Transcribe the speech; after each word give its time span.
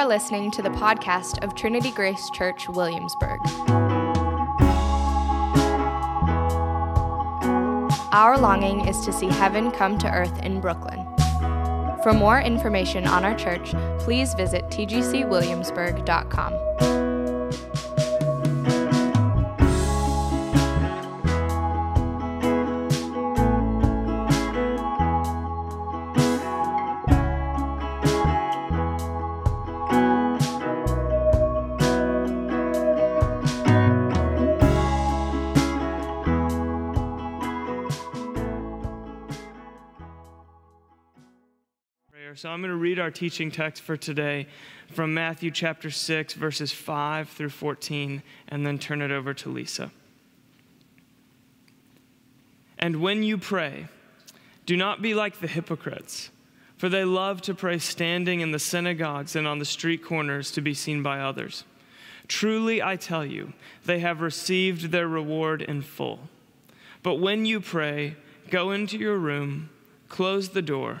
are 0.00 0.08
listening 0.08 0.50
to 0.50 0.62
the 0.62 0.70
podcast 0.70 1.44
of 1.44 1.54
Trinity 1.54 1.90
Grace 1.90 2.30
Church, 2.30 2.70
Williamsburg. 2.70 3.38
Our 8.10 8.38
longing 8.38 8.88
is 8.88 9.04
to 9.04 9.12
see 9.12 9.26
heaven 9.26 9.70
come 9.70 9.98
to 9.98 10.10
earth 10.10 10.42
in 10.42 10.62
Brooklyn. 10.62 11.06
For 12.02 12.14
more 12.14 12.40
information 12.40 13.06
on 13.06 13.26
our 13.26 13.34
church, 13.34 13.74
please 13.98 14.32
visit 14.32 14.64
tgcwilliamsburg.com. 14.68 16.99
I'm 42.60 42.64
going 42.64 42.76
to 42.76 42.76
read 42.76 42.98
our 42.98 43.10
teaching 43.10 43.50
text 43.50 43.82
for 43.82 43.96
today 43.96 44.46
from 44.92 45.14
Matthew 45.14 45.50
chapter 45.50 45.90
6, 45.90 46.34
verses 46.34 46.70
5 46.70 47.30
through 47.30 47.48
14, 47.48 48.22
and 48.48 48.66
then 48.66 48.78
turn 48.78 49.00
it 49.00 49.10
over 49.10 49.32
to 49.32 49.48
Lisa. 49.48 49.90
And 52.78 53.00
when 53.00 53.22
you 53.22 53.38
pray, 53.38 53.88
do 54.66 54.76
not 54.76 55.00
be 55.00 55.14
like 55.14 55.40
the 55.40 55.46
hypocrites, 55.46 56.28
for 56.76 56.90
they 56.90 57.02
love 57.02 57.40
to 57.42 57.54
pray 57.54 57.78
standing 57.78 58.40
in 58.40 58.50
the 58.50 58.58
synagogues 58.58 59.34
and 59.34 59.48
on 59.48 59.58
the 59.58 59.64
street 59.64 60.04
corners 60.04 60.50
to 60.50 60.60
be 60.60 60.74
seen 60.74 61.02
by 61.02 61.18
others. 61.18 61.64
Truly, 62.28 62.82
I 62.82 62.96
tell 62.96 63.24
you, 63.24 63.54
they 63.86 64.00
have 64.00 64.20
received 64.20 64.90
their 64.90 65.08
reward 65.08 65.62
in 65.62 65.80
full. 65.80 66.28
But 67.02 67.14
when 67.14 67.46
you 67.46 67.58
pray, 67.62 68.16
go 68.50 68.70
into 68.70 68.98
your 68.98 69.16
room, 69.16 69.70
close 70.10 70.50
the 70.50 70.60
door 70.60 71.00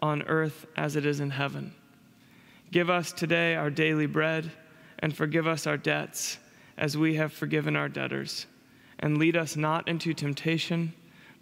on 0.00 0.22
earth 0.22 0.66
as 0.76 0.96
it 0.96 1.06
is 1.06 1.20
in 1.20 1.30
heaven. 1.30 1.74
Give 2.72 2.90
us 2.90 3.12
today 3.12 3.54
our 3.54 3.70
daily 3.70 4.06
bread, 4.06 4.50
and 4.98 5.16
forgive 5.16 5.46
us 5.46 5.66
our 5.66 5.76
debts 5.76 6.38
as 6.76 6.96
we 6.96 7.16
have 7.16 7.32
forgiven 7.32 7.76
our 7.76 7.88
debtors. 7.88 8.46
And 8.98 9.18
lead 9.18 9.36
us 9.36 9.56
not 9.56 9.88
into 9.88 10.14
temptation, 10.14 10.92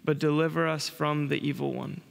but 0.03 0.19
deliver 0.19 0.67
us 0.67 0.89
from 0.89 1.27
the 1.27 1.45
evil 1.45 1.73
one. 1.73 2.01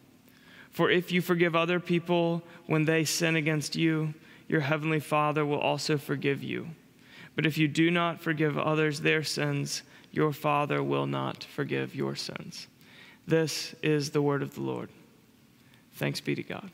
For 0.71 0.91
if 0.91 1.11
you 1.11 1.21
forgive 1.21 1.57
other 1.57 1.81
people 1.81 2.43
when 2.67 2.85
they 2.85 3.05
sin 3.05 3.35
against 3.35 3.75
you, 3.75 4.15
your 4.47 4.61
heavenly 4.61 5.01
Father 5.01 5.45
will 5.45 5.59
also 5.59 5.99
forgive 5.99 6.43
you. 6.43 6.69
But 7.35 7.47
if 7.47 7.59
you 7.59 7.69
do 7.69 7.91
not 7.91 8.21
forgive 8.21 8.59
others 8.59 9.01
their 9.01 9.23
sins, 9.23 9.83
your 10.13 10.33
Father 10.33 10.83
will 10.83 11.07
not 11.07 11.45
forgive 11.45 11.95
your 11.95 12.17
sins. 12.17 12.67
This 13.27 13.75
is 13.83 14.11
the 14.11 14.23
word 14.23 14.43
of 14.43 14.55
the 14.55 14.63
Lord. 14.63 14.89
Thanks 15.99 16.21
be 16.21 16.37
to 16.37 16.45
God. 16.45 16.71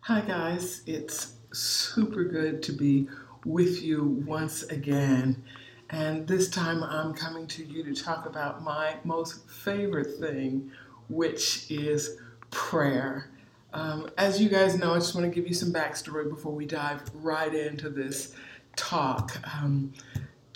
Hi, 0.00 0.20
guys. 0.20 0.82
It's 0.84 1.34
super 1.52 2.24
good 2.24 2.60
to 2.64 2.72
be 2.72 3.08
with 3.44 3.82
you 3.82 4.20
once 4.26 4.64
again. 4.64 5.44
And 5.90 6.26
this 6.26 6.48
time 6.48 6.82
I'm 6.82 7.14
coming 7.14 7.46
to 7.46 7.64
you 7.64 7.84
to 7.84 7.94
talk 7.94 8.26
about 8.26 8.64
my 8.64 8.96
most 9.04 9.48
favorite 9.48 10.18
thing, 10.18 10.72
which 11.08 11.70
is 11.70 12.18
prayer. 12.50 13.30
Um, 13.72 14.10
as 14.18 14.42
you 14.42 14.48
guys 14.48 14.76
know, 14.76 14.94
I 14.94 14.96
just 14.96 15.14
want 15.14 15.32
to 15.32 15.34
give 15.34 15.46
you 15.46 15.54
some 15.54 15.72
backstory 15.72 16.28
before 16.28 16.52
we 16.52 16.66
dive 16.66 17.02
right 17.14 17.54
into 17.54 17.90
this 17.90 18.34
talk. 18.74 19.38
Um, 19.56 19.92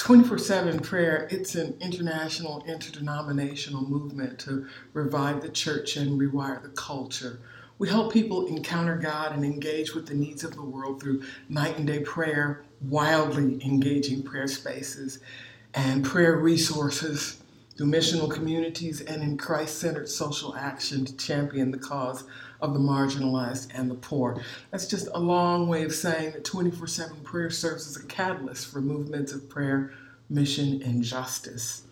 24 0.01 0.39
7 0.39 0.81
prayer, 0.81 1.29
it's 1.31 1.57
an 1.57 1.77
international, 1.79 2.65
interdenominational 2.67 3.87
movement 3.87 4.39
to 4.39 4.67
revive 4.95 5.43
the 5.43 5.49
church 5.51 5.99
and 5.99 6.19
rewire 6.19 6.63
the 6.63 6.71
culture. 6.71 7.41
We 7.77 7.91
help 7.91 8.11
people 8.11 8.47
encounter 8.47 8.97
God 8.97 9.33
and 9.33 9.45
engage 9.45 9.95
with 9.95 10.07
the 10.07 10.15
needs 10.15 10.43
of 10.43 10.55
the 10.55 10.63
world 10.63 11.03
through 11.03 11.23
night 11.51 11.77
and 11.77 11.87
day 11.87 11.99
prayer, 12.01 12.65
wildly 12.81 13.63
engaging 13.63 14.23
prayer 14.23 14.49
spaces, 14.49 15.19
and 15.75 16.03
prayer 16.03 16.37
resources 16.37 17.40
through 17.81 17.91
missional 17.91 18.31
communities 18.31 19.01
and 19.01 19.23
in 19.23 19.39
Christ 19.39 19.79
centered 19.79 20.07
social 20.07 20.55
action 20.55 21.03
to 21.07 21.17
champion 21.17 21.71
the 21.71 21.79
cause 21.79 22.25
of 22.61 22.75
the 22.75 22.79
marginalized 22.79 23.69
and 23.75 23.91
the 23.91 23.95
poor. 23.95 24.43
That's 24.71 24.87
just 24.87 25.09
a 25.15 25.19
long 25.19 25.67
way 25.67 25.85
of 25.85 25.95
saying 25.95 26.33
that 26.33 26.45
24 26.45 26.87
7 26.87 27.17
prayer 27.23 27.49
serves 27.49 27.89
as 27.89 27.97
a 27.97 28.07
catalyst 28.07 28.71
for 28.71 28.83
movements 28.83 29.33
of 29.33 29.49
prayer, 29.49 29.95
mission, 30.29 30.83
and 30.83 31.03
justice. 31.03 31.85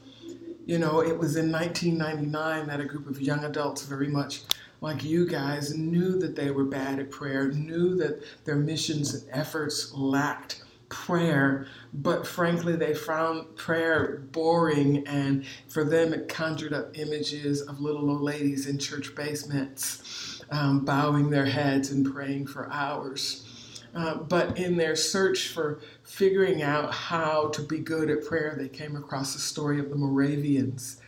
You 0.66 0.76
know, 0.76 1.00
it 1.00 1.18
was 1.18 1.36
in 1.36 1.50
1999 1.50 2.66
that 2.66 2.80
a 2.80 2.84
group 2.84 3.08
of 3.08 3.22
young 3.22 3.44
adults, 3.44 3.86
very 3.86 4.08
much 4.08 4.42
like 4.82 5.02
you 5.02 5.26
guys, 5.26 5.74
knew 5.74 6.18
that 6.18 6.36
they 6.36 6.50
were 6.50 6.64
bad 6.64 6.98
at 6.98 7.10
prayer, 7.10 7.50
knew 7.50 7.96
that 7.96 8.22
their 8.44 8.56
missions 8.56 9.14
and 9.14 9.24
efforts 9.32 9.90
lacked 9.94 10.64
prayer, 10.88 11.66
but 11.92 12.26
frankly, 12.26 12.76
they 12.76 12.94
found 12.94 13.56
prayer 13.56 14.22
boring, 14.32 15.06
and 15.06 15.44
for 15.68 15.84
them, 15.84 16.12
it 16.12 16.28
conjured 16.28 16.72
up 16.72 16.98
images 16.98 17.62
of 17.62 17.80
little 17.80 18.10
old 18.10 18.22
ladies 18.22 18.66
in 18.66 18.78
church 18.78 19.14
basements 19.14 20.42
um, 20.50 20.84
bowing 20.84 21.30
their 21.30 21.46
heads 21.46 21.90
and 21.90 22.10
praying 22.10 22.46
for 22.46 22.70
hours. 22.72 23.44
Uh, 23.94 24.16
but 24.16 24.58
in 24.58 24.76
their 24.76 24.94
search 24.94 25.48
for 25.48 25.80
figuring 26.04 26.62
out 26.62 26.92
how 26.92 27.48
to 27.48 27.62
be 27.62 27.78
good 27.78 28.10
at 28.10 28.24
prayer, 28.24 28.54
they 28.56 28.68
came 28.68 28.96
across 28.96 29.32
the 29.32 29.40
story 29.40 29.80
of 29.80 29.90
the 29.90 29.96
Moravians. 29.96 31.00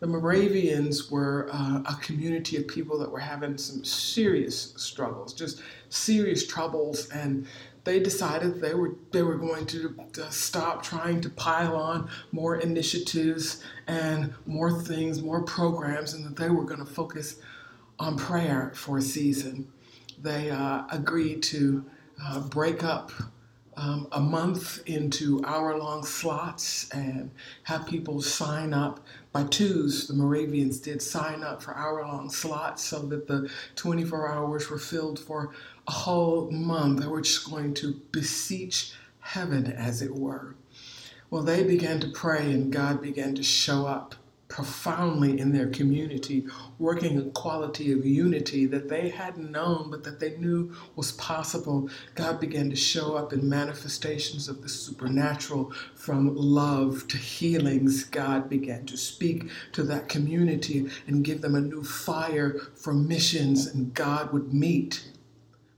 The 0.00 0.06
Moravians 0.06 1.10
were 1.10 1.48
uh, 1.52 1.82
a 1.84 1.96
community 2.00 2.56
of 2.56 2.68
people 2.68 2.98
that 3.00 3.10
were 3.10 3.18
having 3.18 3.58
some 3.58 3.84
serious 3.84 4.72
struggles, 4.76 5.34
just 5.34 5.60
serious 5.88 6.46
troubles, 6.46 7.08
and 7.08 7.46
they 7.88 7.98
decided 7.98 8.60
they 8.60 8.74
were 8.74 8.96
they 9.12 9.22
were 9.22 9.36
going 9.36 9.64
to, 9.64 9.96
to, 10.12 10.30
stop 10.30 10.82
trying 10.82 11.22
to 11.22 11.30
pile 11.30 11.74
on 11.74 12.06
more 12.32 12.56
initiatives 12.56 13.64
and 13.86 14.34
more 14.44 14.70
things, 14.70 15.22
more 15.22 15.42
programs, 15.42 16.12
and 16.12 16.22
that 16.26 16.36
they 16.36 16.50
were 16.50 16.64
going 16.64 16.80
to 16.80 16.92
focus 17.00 17.36
on 17.98 18.18
prayer 18.18 18.72
for 18.74 18.98
a 18.98 19.02
season. 19.02 19.66
They 20.20 20.50
uh, 20.50 20.82
agreed 20.90 21.42
to 21.44 21.82
uh, 22.22 22.40
break 22.40 22.84
up 22.84 23.10
um, 23.78 24.08
a 24.10 24.20
month 24.20 24.82
into 24.86 25.40
hour 25.44 25.78
long 25.78 26.04
slots 26.04 26.88
and 26.90 27.30
have 27.62 27.86
people 27.86 28.20
sign 28.20 28.74
up 28.74 28.98
by 29.30 29.44
twos. 29.44 30.08
The 30.08 30.14
Moravians 30.14 30.80
did 30.80 31.00
sign 31.00 31.44
up 31.44 31.62
for 31.62 31.76
hour 31.76 32.02
long 32.02 32.28
slots 32.28 32.82
so 32.82 32.98
that 33.02 33.28
the 33.28 33.48
24 33.76 34.28
hours 34.28 34.68
were 34.68 34.78
filled 34.78 35.20
for 35.20 35.52
a 35.86 35.92
whole 35.92 36.50
month. 36.50 37.00
They 37.00 37.06
were 37.06 37.20
just 37.20 37.48
going 37.48 37.72
to 37.74 37.94
beseech 38.10 38.94
heaven, 39.20 39.70
as 39.70 40.02
it 40.02 40.12
were. 40.12 40.56
Well, 41.30 41.44
they 41.44 41.62
began 41.62 42.00
to 42.00 42.08
pray 42.08 42.50
and 42.50 42.72
God 42.72 43.00
began 43.00 43.36
to 43.36 43.44
show 43.44 43.86
up 43.86 44.16
profoundly 44.48 45.38
in 45.38 45.52
their 45.52 45.68
community, 45.68 46.46
working 46.78 47.18
a 47.18 47.30
quality 47.30 47.92
of 47.92 48.04
unity 48.04 48.66
that 48.66 48.88
they 48.88 49.10
hadn't 49.10 49.50
known 49.50 49.90
but 49.90 50.02
that 50.04 50.18
they 50.18 50.36
knew 50.38 50.74
was 50.96 51.12
possible. 51.12 51.88
God 52.14 52.40
began 52.40 52.70
to 52.70 52.76
show 52.76 53.14
up 53.14 53.32
in 53.32 53.48
manifestations 53.48 54.48
of 54.48 54.62
the 54.62 54.68
supernatural 54.68 55.72
from 55.94 56.34
love 56.34 57.06
to 57.08 57.18
healings. 57.18 58.04
God 58.04 58.48
began 58.48 58.86
to 58.86 58.96
speak 58.96 59.50
to 59.72 59.82
that 59.84 60.08
community 60.08 60.88
and 61.06 61.24
give 61.24 61.42
them 61.42 61.54
a 61.54 61.60
new 61.60 61.84
fire 61.84 62.58
for 62.74 62.94
missions, 62.94 63.66
and 63.66 63.92
God 63.94 64.32
would 64.32 64.52
meet 64.54 65.08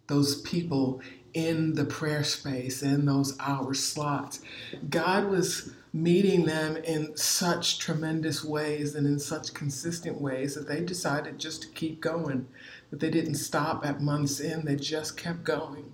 those 0.06 0.40
people 0.42 1.00
in 1.34 1.74
the 1.74 1.84
prayer 1.84 2.24
space 2.24 2.82
in 2.82 3.06
those 3.06 3.36
hour 3.38 3.74
slots. 3.74 4.40
God 4.88 5.28
was 5.30 5.72
meeting 5.92 6.44
them 6.44 6.76
in 6.76 7.16
such 7.16 7.78
tremendous 7.78 8.44
ways 8.44 8.94
and 8.94 9.06
in 9.06 9.18
such 9.18 9.52
consistent 9.54 10.20
ways 10.20 10.54
that 10.54 10.68
they 10.68 10.80
decided 10.80 11.38
just 11.38 11.62
to 11.62 11.68
keep 11.68 12.00
going, 12.00 12.46
that 12.90 13.00
they 13.00 13.10
didn't 13.10 13.34
stop 13.34 13.84
at 13.84 14.00
months 14.00 14.38
in, 14.38 14.64
they 14.64 14.76
just 14.76 15.16
kept 15.16 15.42
going. 15.42 15.92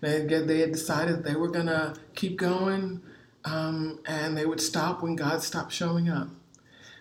They, 0.00 0.20
had 0.20 0.72
decided 0.72 1.24
they 1.24 1.34
were 1.34 1.50
going 1.50 1.66
to 1.66 1.94
keep 2.14 2.36
going 2.36 3.02
um, 3.44 4.00
and 4.06 4.36
they 4.36 4.46
would 4.46 4.60
stop 4.60 5.02
when 5.02 5.16
God 5.16 5.42
stopped 5.42 5.72
showing 5.72 6.08
up. 6.08 6.28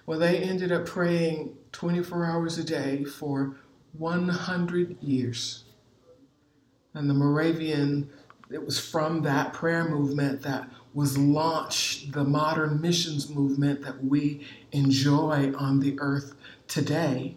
Well, 0.05 0.19
they 0.19 0.37
ended 0.37 0.71
up 0.71 0.85
praying 0.85 1.55
24 1.71 2.25
hours 2.25 2.57
a 2.57 2.63
day 2.63 3.03
for 3.03 3.57
100 3.97 5.01
years. 5.01 5.63
And 6.93 7.09
the 7.09 7.13
Moravian, 7.13 8.09
it 8.49 8.65
was 8.65 8.79
from 8.79 9.21
that 9.23 9.53
prayer 9.53 9.87
movement 9.87 10.41
that 10.41 10.69
was 10.93 11.17
launched 11.17 12.11
the 12.11 12.23
modern 12.23 12.81
missions 12.81 13.29
movement 13.29 13.81
that 13.81 14.03
we 14.03 14.45
enjoy 14.71 15.53
on 15.55 15.79
the 15.79 15.97
earth 15.99 16.35
today 16.67 17.35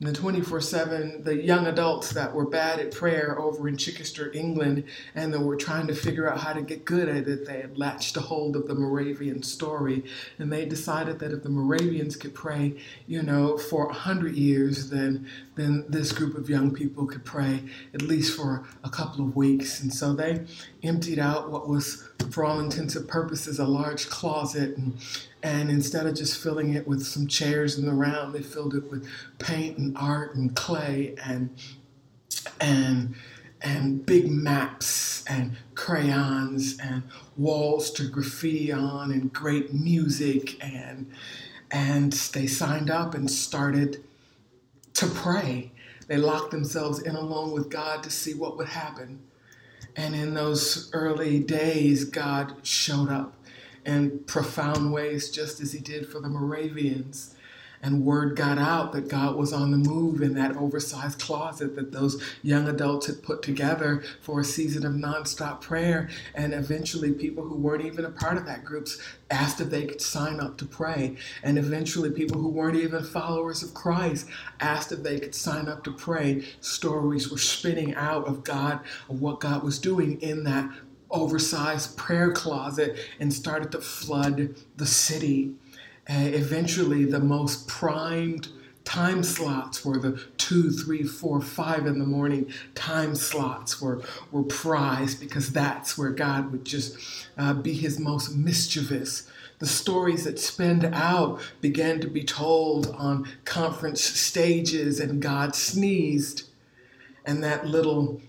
the 0.00 0.12
24 0.12 0.60
7, 0.60 1.24
the 1.24 1.34
young 1.42 1.66
adults 1.66 2.12
that 2.12 2.32
were 2.32 2.46
bad 2.46 2.78
at 2.78 2.92
prayer 2.92 3.36
over 3.36 3.66
in 3.66 3.76
Chichester, 3.76 4.32
England, 4.32 4.84
and 5.16 5.34
that 5.34 5.40
were 5.40 5.56
trying 5.56 5.88
to 5.88 5.94
figure 5.94 6.30
out 6.30 6.38
how 6.38 6.52
to 6.52 6.62
get 6.62 6.84
good 6.84 7.08
at 7.08 7.26
it, 7.26 7.46
they 7.46 7.60
had 7.60 7.76
latched 7.76 8.16
a 8.16 8.20
hold 8.20 8.54
of 8.54 8.68
the 8.68 8.76
Moravian 8.76 9.42
story. 9.42 10.04
And 10.38 10.52
they 10.52 10.66
decided 10.66 11.18
that 11.18 11.32
if 11.32 11.42
the 11.42 11.48
Moravians 11.48 12.14
could 12.14 12.32
pray, 12.32 12.80
you 13.08 13.24
know, 13.24 13.58
for 13.58 13.86
100 13.86 14.36
years, 14.36 14.88
then, 14.88 15.28
then 15.56 15.84
this 15.88 16.12
group 16.12 16.36
of 16.36 16.48
young 16.48 16.72
people 16.72 17.04
could 17.04 17.24
pray 17.24 17.64
at 17.92 18.02
least 18.02 18.36
for 18.36 18.68
a 18.84 18.90
couple 18.90 19.24
of 19.24 19.34
weeks. 19.34 19.82
And 19.82 19.92
so 19.92 20.12
they 20.12 20.44
emptied 20.84 21.18
out 21.18 21.50
what 21.50 21.68
was, 21.68 22.08
for 22.30 22.44
all 22.44 22.60
intents 22.60 22.94
and 22.94 23.08
purposes, 23.08 23.58
a 23.58 23.66
large 23.66 24.08
closet. 24.08 24.76
And 24.76 24.96
and 25.42 25.70
instead 25.70 26.06
of 26.06 26.16
just 26.16 26.42
filling 26.42 26.74
it 26.74 26.86
with 26.86 27.02
some 27.04 27.26
chairs 27.26 27.78
in 27.78 27.86
the 27.86 27.92
round, 27.92 28.34
they 28.34 28.42
filled 28.42 28.74
it 28.74 28.90
with 28.90 29.08
paint 29.38 29.78
and 29.78 29.96
art 29.96 30.34
and 30.34 30.54
clay 30.56 31.14
and 31.24 31.50
and 32.60 33.14
and 33.60 34.06
big 34.06 34.30
maps 34.30 35.24
and 35.26 35.56
crayons 35.74 36.78
and 36.80 37.02
walls 37.36 37.90
to 37.90 38.08
graffiti 38.08 38.72
on 38.72 39.10
and 39.10 39.32
great 39.32 39.72
music 39.72 40.62
and 40.64 41.10
and 41.70 42.12
they 42.12 42.46
signed 42.46 42.90
up 42.90 43.14
and 43.14 43.30
started 43.30 44.02
to 44.94 45.06
pray. 45.06 45.70
They 46.06 46.16
locked 46.16 46.50
themselves 46.50 47.00
in 47.00 47.14
alone 47.14 47.52
with 47.52 47.68
God 47.68 48.02
to 48.04 48.10
see 48.10 48.34
what 48.34 48.56
would 48.56 48.68
happen. 48.68 49.20
And 49.94 50.14
in 50.14 50.34
those 50.34 50.90
early 50.92 51.40
days, 51.40 52.04
God 52.04 52.54
showed 52.62 53.10
up 53.10 53.34
in 53.88 54.18
profound 54.26 54.92
ways, 54.92 55.30
just 55.30 55.60
as 55.60 55.72
he 55.72 55.80
did 55.80 56.06
for 56.06 56.20
the 56.20 56.28
Moravians. 56.28 57.34
And 57.80 58.04
word 58.04 58.34
got 58.34 58.58
out 58.58 58.92
that 58.92 59.08
God 59.08 59.36
was 59.36 59.52
on 59.52 59.70
the 59.70 59.78
move 59.78 60.20
in 60.20 60.34
that 60.34 60.56
oversized 60.56 61.20
closet 61.20 61.76
that 61.76 61.92
those 61.92 62.20
young 62.42 62.68
adults 62.68 63.06
had 63.06 63.22
put 63.22 63.40
together 63.40 64.02
for 64.20 64.40
a 64.40 64.44
season 64.44 64.84
of 64.84 64.94
nonstop 64.94 65.60
prayer. 65.60 66.10
And 66.34 66.52
eventually, 66.52 67.12
people 67.12 67.44
who 67.44 67.56
weren't 67.56 67.86
even 67.86 68.04
a 68.04 68.10
part 68.10 68.36
of 68.36 68.46
that 68.46 68.64
group 68.64 68.88
asked 69.30 69.60
if 69.60 69.70
they 69.70 69.86
could 69.86 70.02
sign 70.02 70.40
up 70.40 70.58
to 70.58 70.64
pray. 70.66 71.16
And 71.44 71.56
eventually, 71.56 72.10
people 72.10 72.40
who 72.40 72.48
weren't 72.48 72.76
even 72.76 73.04
followers 73.04 73.62
of 73.62 73.74
Christ 73.74 74.26
asked 74.58 74.90
if 74.90 75.04
they 75.04 75.20
could 75.20 75.34
sign 75.34 75.68
up 75.68 75.84
to 75.84 75.92
pray. 75.92 76.44
Stories 76.60 77.30
were 77.30 77.38
spinning 77.38 77.94
out 77.94 78.26
of 78.26 78.42
God, 78.42 78.80
of 79.08 79.22
what 79.22 79.38
God 79.38 79.62
was 79.62 79.78
doing 79.78 80.20
in 80.20 80.42
that 80.44 80.68
oversized 81.10 81.96
prayer 81.96 82.32
closet 82.32 82.96
and 83.20 83.32
started 83.32 83.72
to 83.72 83.80
flood 83.80 84.54
the 84.76 84.86
city. 84.86 85.54
Uh, 86.08 86.14
eventually, 86.14 87.04
the 87.04 87.20
most 87.20 87.68
primed 87.68 88.48
time 88.84 89.22
slots 89.22 89.84
were 89.84 89.98
the 89.98 90.18
two, 90.38 90.70
three, 90.70 91.02
four, 91.02 91.42
five 91.42 91.86
in 91.86 91.98
the 91.98 92.06
morning 92.06 92.50
time 92.74 93.14
slots 93.14 93.82
were, 93.82 94.02
were 94.32 94.42
prized 94.42 95.20
because 95.20 95.52
that's 95.52 95.98
where 95.98 96.08
God 96.08 96.50
would 96.50 96.64
just 96.64 96.96
uh, 97.36 97.52
be 97.52 97.74
his 97.74 97.98
most 97.98 98.34
mischievous. 98.34 99.30
The 99.58 99.66
stories 99.66 100.24
that 100.24 100.38
spend 100.38 100.86
out 100.86 101.40
began 101.60 102.00
to 102.00 102.08
be 102.08 102.24
told 102.24 102.86
on 102.96 103.28
conference 103.44 104.02
stages, 104.02 105.00
and 105.00 105.20
God 105.20 105.54
sneezed, 105.54 106.48
and 107.26 107.44
that 107.44 107.66
little 107.66 108.22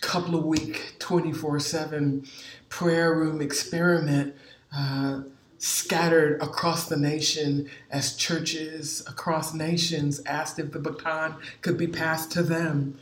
couple 0.00 0.36
of 0.36 0.44
week 0.44 0.94
24 0.98 1.60
7 1.60 2.26
prayer 2.68 3.14
room 3.14 3.40
experiment 3.40 4.34
uh, 4.74 5.22
scattered 5.58 6.40
across 6.40 6.88
the 6.88 6.96
nation 6.96 7.68
as 7.90 8.16
churches 8.16 9.04
across 9.08 9.52
nations 9.52 10.20
asked 10.24 10.58
if 10.58 10.72
the 10.72 10.78
baton 10.78 11.34
could 11.62 11.76
be 11.76 11.86
passed 11.86 12.30
to 12.32 12.42
them. 12.42 12.98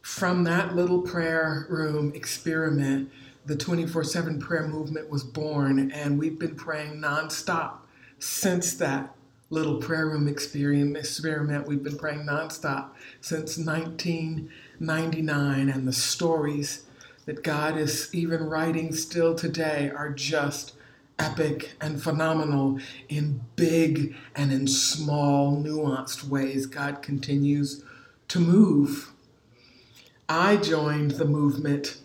From 0.00 0.44
that 0.44 0.74
little 0.74 1.02
prayer 1.02 1.66
room 1.68 2.12
experiment, 2.14 3.10
the 3.44 3.56
24 3.56 4.04
7 4.04 4.40
prayer 4.40 4.66
movement 4.66 5.10
was 5.10 5.22
born, 5.22 5.90
and 5.90 6.18
we've 6.18 6.38
been 6.38 6.54
praying 6.54 6.94
nonstop 6.94 7.78
since 8.18 8.74
that 8.74 9.14
little 9.50 9.76
prayer 9.76 10.06
room 10.06 10.28
experiment. 10.28 11.66
We've 11.66 11.82
been 11.82 11.98
praying 11.98 12.20
nonstop 12.20 12.90
since 13.20 13.58
19. 13.58 14.50
99 14.80 15.68
and 15.68 15.86
the 15.86 15.92
stories 15.92 16.84
that 17.26 17.42
God 17.42 17.76
is 17.76 18.08
even 18.14 18.44
writing 18.44 18.92
still 18.92 19.34
today 19.34 19.90
are 19.94 20.10
just 20.10 20.74
epic 21.18 21.72
and 21.80 22.02
phenomenal 22.02 22.78
in 23.08 23.40
big 23.56 24.14
and 24.34 24.52
in 24.52 24.66
small, 24.66 25.56
nuanced 25.56 26.24
ways. 26.24 26.66
God 26.66 27.02
continues 27.02 27.84
to 28.28 28.38
move. 28.38 29.12
I 30.28 30.56
joined 30.56 31.12
the 31.12 31.24
movement 31.24 31.98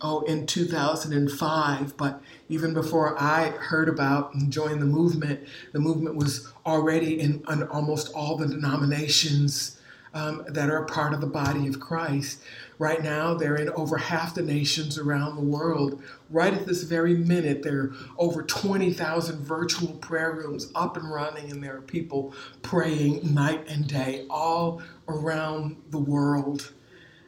oh 0.00 0.20
in 0.22 0.46
2005 0.46 1.96
but 1.96 2.20
even 2.48 2.74
before 2.74 3.20
i 3.20 3.48
heard 3.50 3.88
about 3.88 4.34
and 4.34 4.52
joined 4.52 4.82
the 4.82 4.86
movement 4.86 5.40
the 5.72 5.78
movement 5.78 6.16
was 6.16 6.52
already 6.66 7.20
in, 7.20 7.42
in 7.48 7.62
almost 7.64 8.12
all 8.12 8.36
the 8.36 8.46
denominations 8.46 9.80
um, 10.14 10.44
that 10.48 10.70
are 10.70 10.78
a 10.78 10.86
part 10.86 11.12
of 11.12 11.20
the 11.20 11.26
body 11.26 11.66
of 11.66 11.80
Christ. 11.80 12.40
Right 12.78 13.02
now, 13.02 13.34
they're 13.34 13.56
in 13.56 13.68
over 13.70 13.98
half 13.98 14.34
the 14.34 14.42
nations 14.42 14.96
around 14.96 15.36
the 15.36 15.42
world. 15.42 16.02
Right 16.30 16.54
at 16.54 16.66
this 16.66 16.84
very 16.84 17.14
minute, 17.14 17.62
there 17.62 17.78
are 17.78 17.94
over 18.16 18.42
20,000 18.42 19.40
virtual 19.40 19.94
prayer 19.94 20.32
rooms 20.32 20.70
up 20.74 20.96
and 20.96 21.10
running, 21.10 21.50
and 21.50 21.62
there 21.62 21.76
are 21.76 21.82
people 21.82 22.32
praying 22.62 23.34
night 23.34 23.66
and 23.68 23.86
day 23.86 24.26
all 24.30 24.80
around 25.08 25.76
the 25.90 25.98
world. 25.98 26.72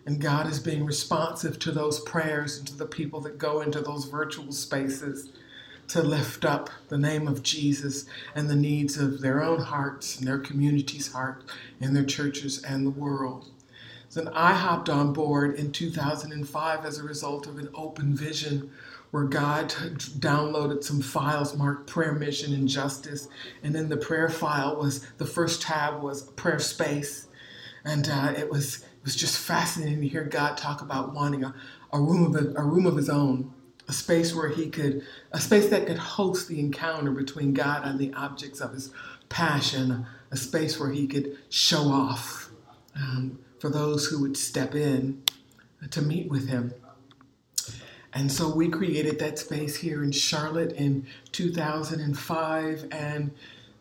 And 0.06 0.20
God 0.20 0.46
is 0.46 0.60
being 0.60 0.84
responsive 0.86 1.58
to 1.60 1.72
those 1.72 1.98
prayers 2.00 2.58
and 2.58 2.66
to 2.68 2.76
the 2.76 2.86
people 2.86 3.20
that 3.22 3.38
go 3.38 3.60
into 3.60 3.80
those 3.80 4.04
virtual 4.04 4.52
spaces 4.52 5.32
to 5.88 6.02
lift 6.02 6.44
up 6.44 6.70
the 6.88 6.98
name 6.98 7.28
of 7.28 7.42
Jesus 7.42 8.06
and 8.34 8.48
the 8.48 8.56
needs 8.56 8.96
of 8.96 9.20
their 9.20 9.42
own 9.42 9.60
hearts 9.60 10.18
and 10.18 10.26
their 10.26 10.38
community's 10.38 11.12
heart 11.12 11.44
and 11.80 11.94
their 11.94 12.04
churches 12.04 12.62
and 12.62 12.86
the 12.86 12.90
world. 12.90 13.50
Then 14.12 14.28
I 14.28 14.54
hopped 14.54 14.88
on 14.88 15.12
board 15.12 15.56
in 15.56 15.72
2005 15.72 16.84
as 16.86 16.98
a 16.98 17.02
result 17.02 17.46
of 17.46 17.58
an 17.58 17.68
open 17.74 18.16
vision 18.16 18.70
where 19.10 19.24
God 19.24 19.68
downloaded 19.70 20.82
some 20.82 21.02
files 21.02 21.54
marked 21.54 21.86
prayer 21.86 22.12
mission 22.12 22.54
and 22.54 22.66
justice. 22.66 23.28
And 23.62 23.76
in 23.76 23.90
the 23.90 23.96
prayer 23.96 24.30
file 24.30 24.76
was 24.76 25.06
the 25.18 25.26
first 25.26 25.62
tab 25.62 26.02
was 26.02 26.22
prayer 26.30 26.58
space. 26.58 27.28
And 27.84 28.08
uh, 28.08 28.32
it 28.36 28.50
was 28.50 28.78
it 28.78 29.04
was 29.04 29.16
just 29.16 29.38
fascinating 29.38 30.00
to 30.00 30.08
hear 30.08 30.24
God 30.24 30.56
talk 30.56 30.80
about 30.80 31.14
wanting 31.14 31.44
a, 31.44 31.54
a 31.92 32.00
room 32.00 32.24
of 32.24 32.34
a, 32.34 32.58
a 32.58 32.64
room 32.64 32.86
of 32.86 32.96
his 32.96 33.10
own 33.10 33.52
a 33.88 33.92
space 33.92 34.34
where 34.34 34.48
he 34.48 34.68
could, 34.68 35.02
a 35.32 35.40
space 35.40 35.68
that 35.68 35.86
could 35.86 35.98
host 35.98 36.48
the 36.48 36.58
encounter 36.58 37.10
between 37.10 37.52
God 37.52 37.82
and 37.84 37.98
the 37.98 38.12
objects 38.14 38.60
of 38.60 38.72
his 38.72 38.90
passion, 39.28 40.06
a 40.30 40.36
space 40.36 40.78
where 40.78 40.90
he 40.90 41.06
could 41.06 41.38
show 41.48 41.84
off 41.84 42.50
um, 42.96 43.38
for 43.58 43.70
those 43.70 44.06
who 44.06 44.20
would 44.22 44.36
step 44.36 44.74
in 44.74 45.22
to 45.90 46.02
meet 46.02 46.28
with 46.28 46.48
him. 46.48 46.74
And 48.12 48.32
so 48.32 48.52
we 48.52 48.68
created 48.68 49.18
that 49.18 49.38
space 49.38 49.76
here 49.76 50.02
in 50.02 50.10
Charlotte 50.10 50.72
in 50.72 51.06
2005, 51.32 52.88
and 52.90 53.30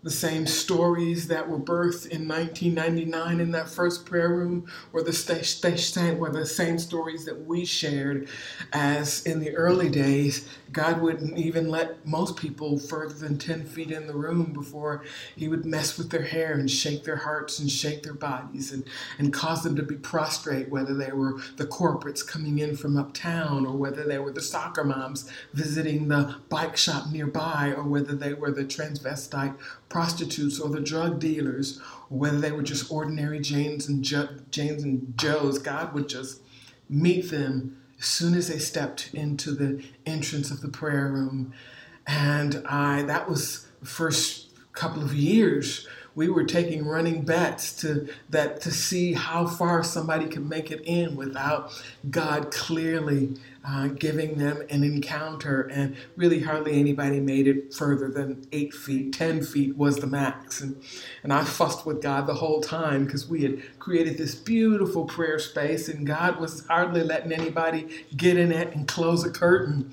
the 0.06 0.12
same 0.12 0.46
stories 0.46 1.28
that 1.28 1.50
were 1.50 1.58
birthed 1.58 2.06
in 2.12 2.28
1999 2.28 3.40
in 3.40 3.52
that 3.52 3.68
first 3.68 4.06
prayer 4.06 4.30
room 4.30 4.64
were 4.92 5.02
the, 5.02 5.12
st- 5.12 6.20
were 6.20 6.30
the 6.30 6.46
same 6.46 6.78
stories 6.78 7.26
that 7.26 7.46
we 7.48 7.66
shared 7.66 8.30
as 8.72 9.24
in 9.26 9.40
the 9.40 9.50
early 9.56 9.90
days. 9.90 10.48
God 10.72 11.02
wouldn't 11.02 11.40
even 11.40 11.70
let 11.70 12.06
most 12.06 12.38
people 12.38 12.78
further 12.78 13.16
than 13.16 13.40
10 13.40 13.66
feet 13.66 13.90
in 13.90 14.06
the 14.06 14.14
room 14.14 14.54
before 14.54 15.04
he 15.36 15.48
would 15.48 15.66
mess 15.66 15.98
with 15.98 16.12
their 16.12 16.22
hair 16.22 16.54
and 16.54 16.70
shake 16.70 17.04
their 17.04 17.16
hearts 17.16 17.58
and 17.60 17.72
shake 17.72 18.04
their 18.04 18.14
bodies 18.14 18.72
and, 18.72 18.84
and 19.18 19.34
cause 19.34 19.64
them 19.64 19.76
to 19.76 19.82
be 19.82 19.96
prostrate, 19.96 20.70
whether 20.70 20.94
they 20.94 21.14
were 21.14 21.40
the 21.58 21.66
corporates 21.66 22.26
coming 22.26 22.60
in 22.60 22.76
from 22.76 22.96
uptown 22.96 23.66
or 23.66 23.76
whether 23.76 24.04
they 24.04 24.20
were 24.20 24.32
the 24.32 24.42
soccer 24.42 24.84
moms 24.84 25.28
visiting 25.54 26.10
the 26.10 26.36
bike 26.50 26.78
shop 26.78 27.10
nearby 27.10 27.74
or 27.76 27.84
whether 27.84 28.14
they 28.14 28.36
were 28.36 28.52
the 28.52 28.66
transvestite 28.66 29.56
prostitutes 29.96 30.60
or 30.60 30.68
the 30.68 30.82
drug 30.82 31.22
dealers 31.22 31.80
or 32.10 32.18
whether 32.18 32.38
they 32.38 32.52
were 32.52 32.62
just 32.62 32.92
ordinary 32.92 33.40
Janes 33.40 33.88
and, 33.88 34.04
jo- 34.04 34.28
Janes 34.52 34.84
and 34.84 35.18
Joes. 35.18 35.58
God 35.58 35.94
would 35.94 36.10
just 36.10 36.42
meet 36.90 37.32
them 37.32 37.82
as 37.98 38.06
soon 38.06 38.34
as 38.34 38.50
they 38.50 38.60
stepped 38.60 39.12
into 39.14 39.52
the 39.52 39.82
entrance 40.06 40.52
of 40.52 40.60
the 40.60 40.68
prayer 40.68 41.08
room. 41.08 41.54
And 42.06 42.62
I 42.68 43.04
that 43.04 43.30
was 43.30 43.68
the 43.80 43.86
first 43.86 44.50
couple 44.74 45.02
of 45.02 45.14
years 45.14 45.88
we 46.16 46.30
were 46.30 46.46
taking 46.46 46.86
running 46.86 47.24
bets 47.24 47.74
to 47.82 48.08
that 48.30 48.62
to 48.62 48.72
see 48.72 49.14
how 49.14 49.46
far 49.46 49.84
somebody 49.84 50.28
could 50.28 50.50
make 50.50 50.72
it 50.72 50.82
in 50.86 51.16
without 51.16 51.72
God 52.10 52.52
clearly 52.52 53.34
uh, 53.68 53.88
giving 53.88 54.38
them 54.38 54.64
an 54.70 54.84
encounter. 54.84 55.62
And 55.64 55.96
really, 56.16 56.40
hardly 56.40 56.80
anybody 56.80 57.20
made 57.20 57.48
it 57.48 57.74
further 57.74 58.10
than 58.10 58.48
eight 58.52 58.74
feet. 58.74 59.14
Ten 59.14 59.44
feet 59.44 59.76
was 59.76 59.98
the 59.98 60.08
max. 60.08 60.62
And 60.62 60.82
and 61.24 61.34
I 61.34 61.44
fussed 61.44 61.86
with 61.86 62.02
God 62.02 62.28
the 62.28 62.36
whole 62.36 62.62
time 62.62 63.06
because 63.06 63.28
we 63.28 63.44
had 63.44 63.80
created 63.80 64.18
this 64.18 64.36
beautiful 64.36 65.06
prayer 65.06 65.40
space, 65.40 65.90
and 65.90 66.08
God 66.08 66.40
was 66.40 66.66
hardly 66.68 67.04
letting 67.04 67.34
anybody 67.34 68.06
get 68.16 68.38
in 68.38 68.52
it 68.52 68.74
and 68.74 68.88
close 68.88 69.26
a 69.26 69.32
curtain. 69.32 69.92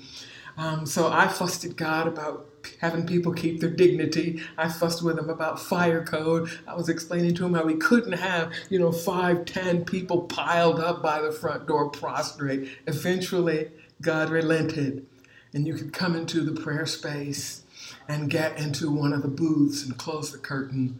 Um, 0.55 0.85
so 0.85 1.11
I 1.11 1.27
fussed 1.27 1.65
at 1.65 1.75
God 1.75 2.07
about 2.07 2.47
having 2.79 3.05
people 3.05 3.33
keep 3.33 3.59
their 3.59 3.69
dignity. 3.69 4.41
I 4.57 4.69
fussed 4.69 5.03
with 5.03 5.17
him 5.17 5.29
about 5.29 5.59
fire 5.59 6.03
code. 6.03 6.49
I 6.67 6.75
was 6.75 6.89
explaining 6.89 7.35
to 7.35 7.45
him 7.45 7.53
how 7.53 7.65
we 7.65 7.75
couldn't 7.75 8.13
have, 8.13 8.51
you 8.69 8.79
know, 8.79 8.91
five, 8.91 9.45
ten 9.45 9.85
people 9.85 10.23
piled 10.23 10.79
up 10.79 11.01
by 11.01 11.21
the 11.21 11.31
front 11.31 11.67
door 11.67 11.89
prostrate. 11.89 12.69
Eventually, 12.87 13.69
God 14.01 14.29
relented, 14.29 15.05
and 15.53 15.65
you 15.67 15.73
could 15.75 15.93
come 15.93 16.15
into 16.15 16.41
the 16.41 16.59
prayer 16.59 16.85
space 16.85 17.63
and 18.07 18.29
get 18.29 18.57
into 18.57 18.91
one 18.91 19.13
of 19.13 19.21
the 19.21 19.27
booths 19.27 19.83
and 19.83 19.97
close 19.97 20.31
the 20.31 20.37
curtain 20.37 20.99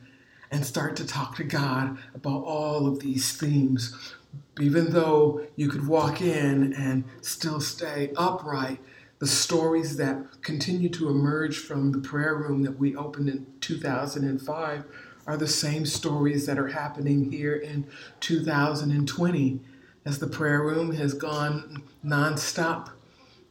and 0.52 0.66
start 0.66 0.96
to 0.96 1.06
talk 1.06 1.36
to 1.36 1.44
God 1.44 1.98
about 2.14 2.44
all 2.44 2.88
of 2.88 3.00
these 3.00 3.36
themes. 3.36 4.14
Even 4.60 4.92
though 4.92 5.42
you 5.56 5.68
could 5.68 5.88
walk 5.88 6.22
in 6.22 6.74
and 6.74 7.04
still 7.22 7.60
stay 7.60 8.12
upright 8.16 8.80
the 9.24 9.30
stories 9.30 9.96
that 9.96 10.42
continue 10.42 10.90
to 10.90 11.08
emerge 11.08 11.58
from 11.58 11.94
the 11.94 12.00
prayer 12.00 12.36
room 12.36 12.62
that 12.62 12.78
we 12.78 12.94
opened 12.94 13.30
in 13.30 13.48
2005 13.62 14.84
are 15.26 15.38
the 15.38 15.48
same 15.48 15.86
stories 15.86 16.46
that 16.46 16.60
are 16.60 16.68
happening 16.68 17.32
here 17.32 17.56
in 17.56 17.88
2020 18.20 19.62
as 20.04 20.20
the 20.20 20.28
prayer 20.28 20.62
room 20.62 20.94
has 20.94 21.14
gone 21.14 21.84
nonstop 22.04 22.90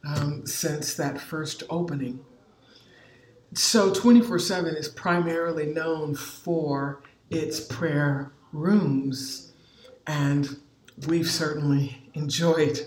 um, 0.05 0.45
since 0.45 0.93
that 0.93 1.19
first 1.19 1.63
opening. 1.71 2.23
So 3.55 3.91
24 3.91 4.37
7 4.37 4.75
is 4.75 4.89
primarily 4.89 5.65
known 5.65 6.13
for 6.13 7.01
its 7.31 7.59
prayer 7.59 8.31
rooms, 8.51 9.53
and 10.05 10.55
we've 11.07 11.31
certainly 11.31 12.11
enjoyed 12.13 12.79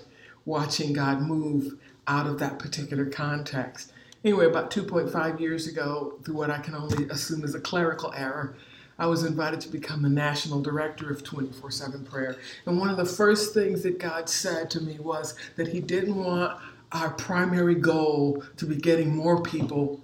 watching 0.45 0.93
God 0.93 1.21
move 1.21 1.81
out 2.08 2.26
of 2.26 2.38
that 2.38 2.58
particular 2.58 3.06
context. 3.06 3.92
Anyway, 4.25 4.46
about 4.46 4.70
2.5 4.70 5.40
years 5.40 5.66
ago, 5.66 6.18
through 6.25 6.34
what 6.34 6.50
I 6.50 6.58
can 6.58 6.75
only 6.75 7.08
assume 7.08 7.44
is 7.44 7.54
a 7.54 7.60
clerical 7.60 8.12
error, 8.16 8.56
I 8.98 9.06
was 9.06 9.25
invited 9.25 9.60
to 9.60 9.68
become 9.68 10.02
the 10.02 10.08
national 10.08 10.62
director 10.62 11.10
of 11.10 11.22
24 11.22 11.70
7 11.70 12.04
prayer. 12.04 12.36
And 12.64 12.78
one 12.78 12.88
of 12.88 12.96
the 12.96 13.04
first 13.04 13.52
things 13.52 13.82
that 13.82 13.98
God 13.98 14.28
said 14.28 14.70
to 14.70 14.80
me 14.80 14.98
was 14.98 15.34
that 15.56 15.68
He 15.68 15.80
didn't 15.80 16.16
want 16.16 16.58
our 16.92 17.10
primary 17.10 17.75
goal 17.75 18.42
to 18.56 18.64
be 18.64 18.76
getting 18.76 19.14
more 19.14 19.42
people 19.42 20.00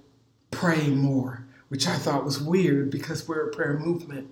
praying 0.51 0.99
more, 0.99 1.45
which 1.69 1.87
I 1.87 1.97
thought 1.97 2.25
was 2.25 2.41
weird 2.41 2.91
because 2.91 3.27
we're 3.27 3.49
a 3.49 3.51
prayer 3.51 3.79
movement. 3.79 4.29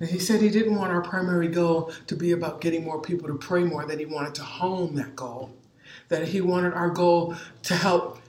And 0.00 0.08
he 0.08 0.18
said 0.18 0.40
he 0.40 0.50
didn't 0.50 0.74
want 0.74 0.92
our 0.92 1.02
primary 1.02 1.46
goal 1.46 1.92
to 2.08 2.16
be 2.16 2.32
about 2.32 2.60
getting 2.60 2.84
more 2.84 3.00
people 3.00 3.28
to 3.28 3.34
pray 3.34 3.62
more, 3.62 3.86
that 3.86 4.00
he 4.00 4.06
wanted 4.06 4.34
to 4.34 4.42
hone 4.42 4.96
that 4.96 5.14
goal 5.14 5.50
that 6.08 6.28
he 6.28 6.40
wanted 6.40 6.74
our 6.74 6.90
goal 6.90 7.34
to 7.64 7.74
help, 7.74 8.20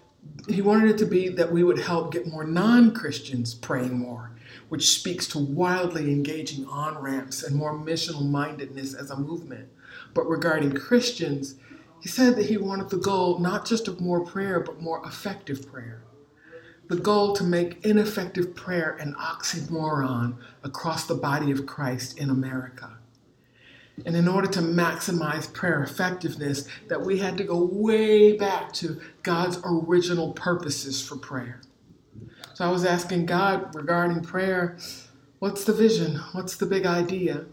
he 0.48 0.62
wanted 0.62 0.90
it 0.90 0.98
to 1.00 1.06
be 1.06 1.30
that 1.30 1.52
we 1.52 1.64
would 1.64 1.80
help 1.80 2.12
get 2.12 2.28
more 2.28 2.46
non 2.46 2.94
Christians 2.94 3.54
praying 3.54 3.98
more, 3.98 4.32
which 4.70 4.90
speaks 4.90 5.28
to 5.30 5.40
wildly 5.40 6.12
engaging 6.12 6.66
on 6.66 6.98
ramps 6.98 7.44
and 7.44 7.56
more 7.56 7.74
missional 7.74 8.30
mindedness 8.30 8.94
as 8.94 9.12
a 9.12 9.18
movement. 9.18 9.70
But 10.14 10.30
regarding 10.30 10.74
Christians, 10.74 11.56
he 12.02 12.10
said 12.10 12.36
that 12.36 12.46
he 12.46 12.58
wanted 12.58 12.90
the 12.90 12.98
goal 12.98 13.40
not 13.40 13.66
just 13.66 13.88
of 13.88 14.00
more 14.00 14.24
prayer, 14.24 14.60
but 14.60 14.82
more 14.82 15.06
effective 15.06 15.72
prayer. 15.72 16.04
The 16.88 16.98
goal 16.98 17.34
to 17.34 17.44
make 17.44 17.84
ineffective 17.84 18.56
prayer 18.56 18.96
an 19.00 19.16
oxymoron 19.16 20.38
across 20.64 21.08
the 21.08 21.16
body 21.16 21.50
of 21.50 21.66
Christ 21.66 22.20
in 22.20 22.30
America. 22.30 22.95
And 24.06 24.16
in 24.16 24.28
order 24.28 24.48
to 24.50 24.60
maximize 24.60 25.52
prayer 25.52 25.82
effectiveness, 25.82 26.68
that 26.90 27.02
we 27.02 27.20
had 27.20 27.38
to 27.38 27.44
go 27.44 27.64
way 27.64 28.36
back 28.36 28.74
to 28.74 29.00
God's 29.24 29.60
original 29.64 30.34
purposes 30.34 31.02
for 31.02 31.16
prayer. 31.16 31.62
So 32.54 32.66
I 32.66 32.72
was 32.72 32.86
asking 32.86 33.26
God 33.26 33.74
regarding 33.74 34.22
prayer, 34.22 34.78
what's 35.40 35.64
the 35.64 35.74
vision? 35.74 36.16
What's 36.34 36.58
the 36.58 36.66
big 36.66 36.86
idea? 36.86 37.46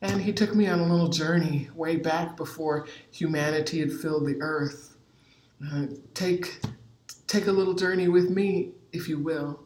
And 0.00 0.20
he 0.20 0.32
took 0.32 0.54
me 0.54 0.66
on 0.66 0.80
a 0.80 0.86
little 0.86 1.08
journey 1.08 1.68
way 1.74 1.96
back 1.96 2.36
before 2.36 2.86
humanity 3.10 3.80
had 3.80 3.92
filled 3.92 4.26
the 4.26 4.40
earth. 4.40 4.96
Uh, 5.64 5.86
take, 6.12 6.60
take 7.28 7.46
a 7.46 7.52
little 7.52 7.74
journey 7.74 8.08
with 8.08 8.28
me, 8.28 8.72
if 8.92 9.08
you 9.08 9.18
will. 9.18 9.60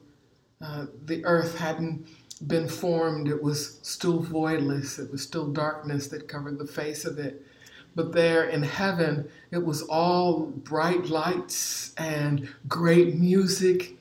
Uh, 0.61 0.87
the 1.05 1.25
earth 1.25 1.57
hadn't 1.59 2.07
been 2.47 2.69
formed, 2.69 3.29
it 3.29 3.43
was 3.43 3.79
still 3.83 4.23
voidless, 4.23 4.99
it 4.99 5.11
was 5.11 5.23
still 5.23 5.49
darkness 5.49 6.09
that 6.09 6.29
covered 6.29 6.59
the 6.59 6.67
face 6.67 7.05
of 7.05 7.19
it. 7.19 7.43
But 7.95 8.13
there 8.13 8.45
in 8.45 8.63
heaven, 8.63 9.29
it 9.51 9.65
was 9.65 9.83
all 9.83 10.47
bright 10.47 11.07
lights 11.07 11.95
and 11.97 12.49
great 12.69 13.17
music 13.17 13.97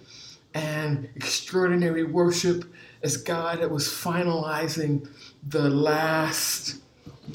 and 0.54 1.10
extraordinary 1.15 2.04
worship 2.04 2.65
as 3.04 3.18
God 3.18 3.60
was 3.72 3.88
finalizing 3.88 5.08
the 5.48 5.70
last 5.70 6.82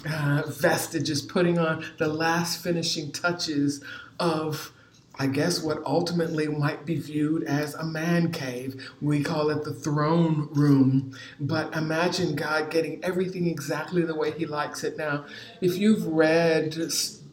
uh, 0.09 0.43
vestiges, 0.47 1.23
putting 1.23 1.59
on 1.59 1.85
the 1.99 2.09
last 2.09 2.63
finishing 2.63 3.11
touches 3.11 3.83
of 4.19 4.73
I 5.21 5.27
guess, 5.27 5.63
what 5.63 5.85
ultimately 5.85 6.49
might 6.49 6.87
be 6.87 6.97
viewed 6.97 7.45
as 7.45 7.75
a 7.75 7.85
man 7.85 8.33
cave. 8.33 8.91
We 9.03 9.23
call 9.23 9.51
it 9.51 9.65
the 9.65 9.75
throne 9.75 10.49
room. 10.53 11.15
But 11.39 11.77
imagine 11.77 12.35
God 12.35 12.71
getting 12.71 13.05
everything 13.05 13.47
exactly 13.47 14.01
the 14.01 14.15
way 14.15 14.31
He 14.31 14.47
likes 14.47 14.83
it. 14.83 14.97
Now, 14.97 15.27
if 15.61 15.77
you've 15.77 16.07
read 16.07 16.75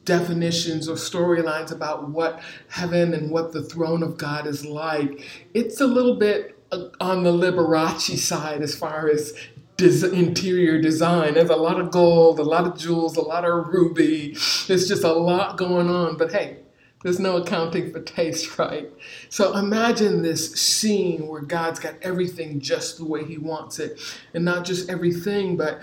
definitions 0.03 0.89
or 0.89 0.95
storylines 0.95 1.71
about 1.71 2.09
what 2.09 2.41
heaven 2.67 3.13
and 3.13 3.31
what 3.31 3.53
the 3.53 3.63
throne 3.63 4.03
of 4.03 4.17
God 4.17 4.47
is 4.47 4.65
like, 4.65 5.23
it's 5.53 5.79
a 5.79 5.87
little 5.87 6.17
bit 6.17 6.59
uh, 6.73 6.89
on 6.99 7.23
the 7.23 7.31
Liberace 7.31 8.17
side 8.17 8.61
as 8.61 8.75
far 8.75 9.07
as 9.07 9.33
interior 9.79 10.81
design. 10.81 11.35
There's 11.35 11.49
a 11.49 11.55
lot 11.55 11.79
of 11.79 11.91
gold, 11.91 12.39
a 12.39 12.43
lot 12.43 12.65
of 12.67 12.77
jewels, 12.77 13.15
a 13.15 13.21
lot 13.21 13.45
of 13.45 13.67
ruby. 13.67 14.35
There's 14.67 14.89
just 14.89 15.05
a 15.05 15.13
lot 15.13 15.57
going 15.57 15.89
on. 15.89 16.17
But 16.17 16.33
hey, 16.33 16.57
there's 17.03 17.19
no 17.19 17.37
accounting 17.37 17.91
for 17.91 18.01
taste, 18.01 18.57
right? 18.59 18.89
So 19.29 19.55
imagine 19.57 20.21
this 20.21 20.53
scene 20.53 21.27
where 21.27 21.41
God's 21.41 21.79
got 21.79 21.95
everything 22.01 22.59
just 22.59 22.97
the 22.97 23.05
way 23.05 23.23
He 23.23 23.37
wants 23.37 23.79
it. 23.79 23.99
And 24.33 24.43
not 24.45 24.65
just 24.65 24.89
everything, 24.89 25.57
but 25.57 25.81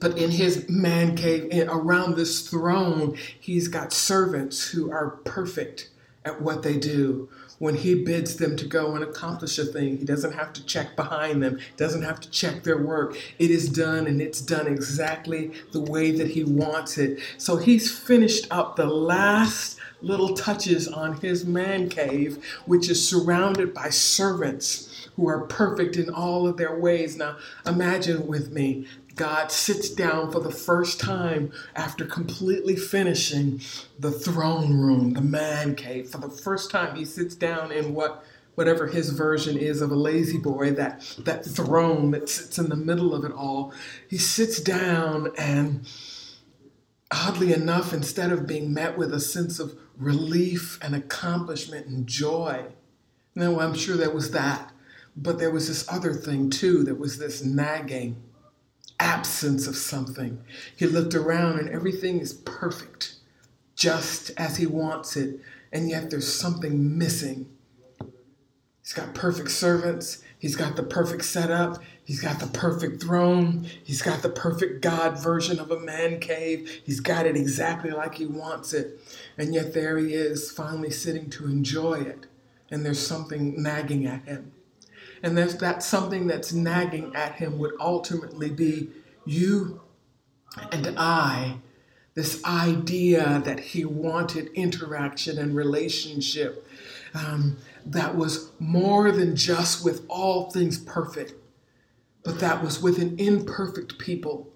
but 0.00 0.16
in 0.16 0.30
his 0.30 0.66
man 0.68 1.14
cave 1.14 1.50
around 1.68 2.16
this 2.16 2.48
throne, 2.48 3.18
he's 3.38 3.68
got 3.68 3.92
servants 3.92 4.70
who 4.70 4.90
are 4.90 5.10
perfect 5.24 5.90
at 6.24 6.40
what 6.40 6.62
they 6.62 6.78
do. 6.78 7.28
When 7.58 7.74
he 7.74 8.02
bids 8.02 8.36
them 8.36 8.56
to 8.56 8.64
go 8.64 8.94
and 8.94 9.04
accomplish 9.04 9.58
a 9.58 9.66
thing, 9.66 9.98
he 9.98 10.06
doesn't 10.06 10.32
have 10.32 10.54
to 10.54 10.64
check 10.64 10.96
behind 10.96 11.42
them, 11.42 11.58
doesn't 11.76 12.02
have 12.02 12.18
to 12.20 12.30
check 12.30 12.62
their 12.62 12.78
work. 12.78 13.18
It 13.38 13.50
is 13.50 13.68
done 13.68 14.06
and 14.06 14.22
it's 14.22 14.40
done 14.40 14.66
exactly 14.66 15.52
the 15.72 15.82
way 15.82 16.10
that 16.12 16.28
he 16.28 16.44
wants 16.44 16.96
it. 16.96 17.20
So 17.36 17.58
he's 17.58 17.96
finished 17.96 18.46
up 18.50 18.76
the 18.76 18.86
last 18.86 19.78
little 20.02 20.34
touches 20.34 20.88
on 20.88 21.20
his 21.20 21.44
man 21.44 21.88
cave, 21.88 22.44
which 22.66 22.88
is 22.88 23.06
surrounded 23.06 23.74
by 23.74 23.90
servants 23.90 25.08
who 25.16 25.28
are 25.28 25.46
perfect 25.46 25.96
in 25.96 26.10
all 26.10 26.46
of 26.46 26.56
their 26.56 26.78
ways. 26.78 27.16
Now, 27.16 27.36
imagine 27.66 28.26
with 28.26 28.52
me, 28.52 28.86
God 29.16 29.50
sits 29.50 29.90
down 29.90 30.30
for 30.30 30.40
the 30.40 30.52
first 30.52 31.00
time 31.00 31.52
after 31.74 32.06
completely 32.06 32.76
finishing 32.76 33.60
the 33.98 34.12
throne 34.12 34.78
room, 34.78 35.12
the 35.14 35.20
man 35.20 35.74
cave. 35.74 36.08
For 36.08 36.18
the 36.18 36.30
first 36.30 36.70
time, 36.70 36.96
he 36.96 37.04
sits 37.04 37.34
down 37.34 37.72
in 37.72 37.94
what 37.94 38.24
whatever 38.54 38.88
his 38.88 39.10
version 39.10 39.56
is 39.56 39.80
of 39.80 39.90
a 39.90 39.94
La-Z-Boy, 39.94 40.72
that, 40.72 41.00
that 41.18 41.46
throne 41.46 42.10
that 42.10 42.28
sits 42.28 42.58
in 42.58 42.68
the 42.68 42.76
middle 42.76 43.14
of 43.14 43.24
it 43.24 43.32
all. 43.32 43.72
He 44.08 44.18
sits 44.18 44.60
down 44.60 45.32
and 45.38 45.86
oddly 47.10 47.52
enough, 47.52 47.92
instead 47.92 48.30
of 48.30 48.46
being 48.46 48.72
met 48.72 48.96
with 48.96 49.12
a 49.12 49.20
sense 49.20 49.58
of 49.58 49.76
relief 50.00 50.78
and 50.82 50.94
accomplishment 50.94 51.86
and 51.86 52.06
joy. 52.06 52.64
Now, 53.34 53.60
I'm 53.60 53.74
sure 53.74 53.96
there 53.96 54.10
was 54.10 54.32
that, 54.32 54.72
but 55.16 55.38
there 55.38 55.50
was 55.52 55.68
this 55.68 55.86
other 55.88 56.14
thing 56.14 56.50
too. 56.50 56.82
There 56.82 56.94
was 56.94 57.18
this 57.18 57.44
nagging 57.44 58.16
absence 58.98 59.66
of 59.66 59.76
something. 59.76 60.42
He 60.76 60.86
looked 60.86 61.14
around 61.14 61.58
and 61.58 61.68
everything 61.68 62.18
is 62.18 62.32
perfect. 62.32 63.14
just 63.76 64.30
as 64.36 64.56
He 64.58 64.66
wants 64.66 65.16
it, 65.16 65.40
and 65.72 65.88
yet 65.88 66.10
there's 66.10 66.30
something 66.30 66.98
missing. 66.98 67.48
He's 68.82 68.92
got 68.92 69.14
perfect 69.14 69.50
servants. 69.50 70.22
He's 70.38 70.56
got 70.56 70.76
the 70.76 70.82
perfect 70.82 71.24
setup. 71.24 71.78
He's 72.10 72.20
got 72.20 72.40
the 72.40 72.48
perfect 72.48 73.00
throne. 73.00 73.68
He's 73.84 74.02
got 74.02 74.20
the 74.20 74.30
perfect 74.30 74.82
God 74.82 75.16
version 75.16 75.60
of 75.60 75.70
a 75.70 75.78
man 75.78 76.18
cave. 76.18 76.82
He's 76.84 76.98
got 76.98 77.24
it 77.24 77.36
exactly 77.36 77.92
like 77.92 78.16
he 78.16 78.26
wants 78.26 78.72
it. 78.72 79.00
And 79.38 79.54
yet 79.54 79.74
there 79.74 79.96
he 79.96 80.12
is, 80.12 80.50
finally 80.50 80.90
sitting 80.90 81.30
to 81.30 81.44
enjoy 81.44 82.00
it. 82.00 82.26
And 82.68 82.84
there's 82.84 82.98
something 82.98 83.62
nagging 83.62 84.06
at 84.06 84.24
him. 84.24 84.50
And 85.22 85.38
there's 85.38 85.58
that 85.58 85.84
something 85.84 86.26
that's 86.26 86.52
nagging 86.52 87.14
at 87.14 87.36
him 87.36 87.60
would 87.60 87.74
ultimately 87.78 88.50
be 88.50 88.88
you 89.24 89.80
and 90.72 90.92
I 90.98 91.58
this 92.14 92.44
idea 92.44 93.40
that 93.44 93.60
he 93.60 93.84
wanted 93.84 94.48
interaction 94.54 95.38
and 95.38 95.54
relationship 95.54 96.66
um, 97.14 97.56
that 97.86 98.16
was 98.16 98.50
more 98.58 99.12
than 99.12 99.36
just 99.36 99.84
with 99.84 100.04
all 100.08 100.50
things 100.50 100.76
perfect, 100.76 101.34
but 102.22 102.40
that 102.40 102.62
was 102.62 102.82
with 102.82 102.98
an 102.98 103.18
imperfect 103.18 103.98
people 103.98 104.50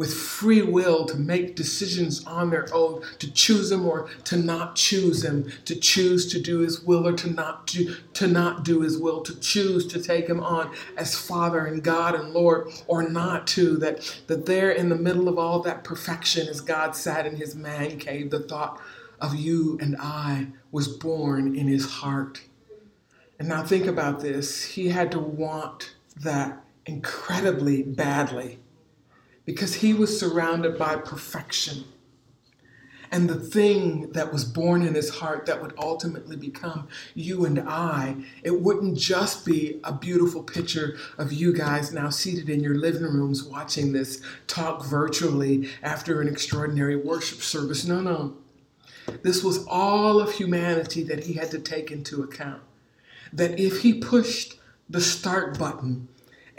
with 0.00 0.14
free 0.14 0.62
will 0.62 1.04
to 1.04 1.14
make 1.18 1.54
decisions 1.54 2.24
on 2.24 2.48
their 2.48 2.66
own, 2.72 3.02
to 3.18 3.30
choose 3.30 3.70
him 3.70 3.84
or 3.84 4.08
to 4.24 4.34
not 4.34 4.74
choose 4.74 5.22
him, 5.22 5.52
to 5.66 5.76
choose 5.76 6.32
to 6.32 6.40
do 6.40 6.60
his 6.60 6.80
will 6.82 7.06
or 7.06 7.12
to 7.12 7.28
not 7.30 7.66
do, 7.66 7.94
to 8.14 8.26
not 8.26 8.64
do 8.64 8.80
his 8.80 8.96
will, 8.96 9.20
to 9.20 9.38
choose 9.40 9.86
to 9.86 10.00
take 10.00 10.26
him 10.26 10.40
on 10.40 10.74
as 10.96 11.14
Father 11.14 11.66
and 11.66 11.84
God 11.84 12.14
and 12.14 12.32
Lord 12.32 12.70
or 12.86 13.10
not 13.10 13.46
to, 13.48 13.76
that, 13.76 14.22
that 14.26 14.46
there 14.46 14.70
in 14.70 14.88
the 14.88 14.96
middle 14.96 15.28
of 15.28 15.38
all 15.38 15.60
that 15.60 15.84
perfection 15.84 16.48
as 16.48 16.62
God 16.62 16.96
sat 16.96 17.26
in 17.26 17.36
his 17.36 17.54
man 17.54 17.98
cave, 17.98 18.30
the 18.30 18.40
thought 18.40 18.80
of 19.20 19.34
you 19.34 19.76
and 19.82 19.96
I 20.00 20.46
was 20.72 20.88
born 20.88 21.54
in 21.54 21.68
his 21.68 21.84
heart. 21.84 22.40
And 23.38 23.48
now 23.50 23.64
think 23.64 23.84
about 23.84 24.20
this. 24.20 24.64
He 24.64 24.88
had 24.88 25.12
to 25.12 25.18
want 25.18 25.94
that 26.16 26.64
incredibly 26.86 27.82
badly 27.82 28.58
because 29.44 29.74
he 29.76 29.94
was 29.94 30.18
surrounded 30.18 30.78
by 30.78 30.96
perfection. 30.96 31.84
And 33.12 33.28
the 33.28 33.34
thing 33.34 34.12
that 34.12 34.32
was 34.32 34.44
born 34.44 34.82
in 34.82 34.94
his 34.94 35.10
heart 35.10 35.46
that 35.46 35.60
would 35.60 35.74
ultimately 35.76 36.36
become 36.36 36.86
you 37.14 37.44
and 37.44 37.58
I, 37.58 38.16
it 38.44 38.60
wouldn't 38.60 38.96
just 38.96 39.44
be 39.44 39.80
a 39.82 39.92
beautiful 39.92 40.44
picture 40.44 40.96
of 41.18 41.32
you 41.32 41.52
guys 41.52 41.92
now 41.92 42.10
seated 42.10 42.48
in 42.48 42.60
your 42.60 42.76
living 42.76 43.02
rooms 43.02 43.42
watching 43.42 43.92
this 43.92 44.22
talk 44.46 44.84
virtually 44.84 45.68
after 45.82 46.20
an 46.20 46.28
extraordinary 46.28 46.94
worship 46.94 47.40
service. 47.40 47.84
No, 47.84 48.00
no. 48.00 48.36
This 49.22 49.42
was 49.42 49.66
all 49.66 50.20
of 50.20 50.32
humanity 50.32 51.02
that 51.04 51.24
he 51.24 51.32
had 51.32 51.50
to 51.50 51.58
take 51.58 51.90
into 51.90 52.22
account. 52.22 52.62
That 53.32 53.58
if 53.58 53.82
he 53.82 53.94
pushed 53.94 54.54
the 54.88 55.00
start 55.00 55.58
button 55.58 56.08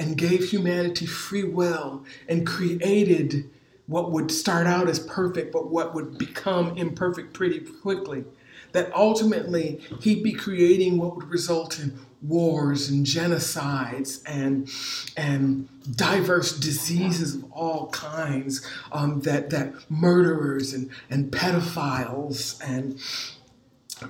and 0.02 0.18
gave 0.18 0.50
humanity 0.50 1.06
free 1.06 1.44
will 1.44 2.04
and 2.28 2.48
created 2.48 3.48
what 3.86 4.12
would 4.12 4.32
start 4.32 4.66
out 4.66 4.90
as 4.90 5.00
perfect, 5.00 5.52
but 5.54 5.70
what 5.70 5.94
would 5.94 6.18
become 6.18 6.76
imperfect 6.76 7.34
pretty 7.34 7.60
quickly. 7.60 8.24
That 8.72 8.92
ultimately 8.96 9.82
he'd 10.02 10.24
be 10.24 10.32
creating 10.32 10.98
what 10.98 11.16
would 11.16 11.26
result 11.26 11.80
in 11.80 12.00
wars 12.24 12.90
and 12.90 13.06
genocides 13.06 14.22
and 14.26 14.70
and 15.18 15.68
diverse 15.96 16.58
diseases 16.58 17.36
of 17.36 17.52
all 17.52 17.90
kinds 17.90 18.66
um, 18.92 19.22
that 19.22 19.50
that 19.52 19.74
murderers 19.90 20.74
and 20.74 20.90
and 21.10 21.32
pedophiles 21.32 22.60
and 22.66 23.00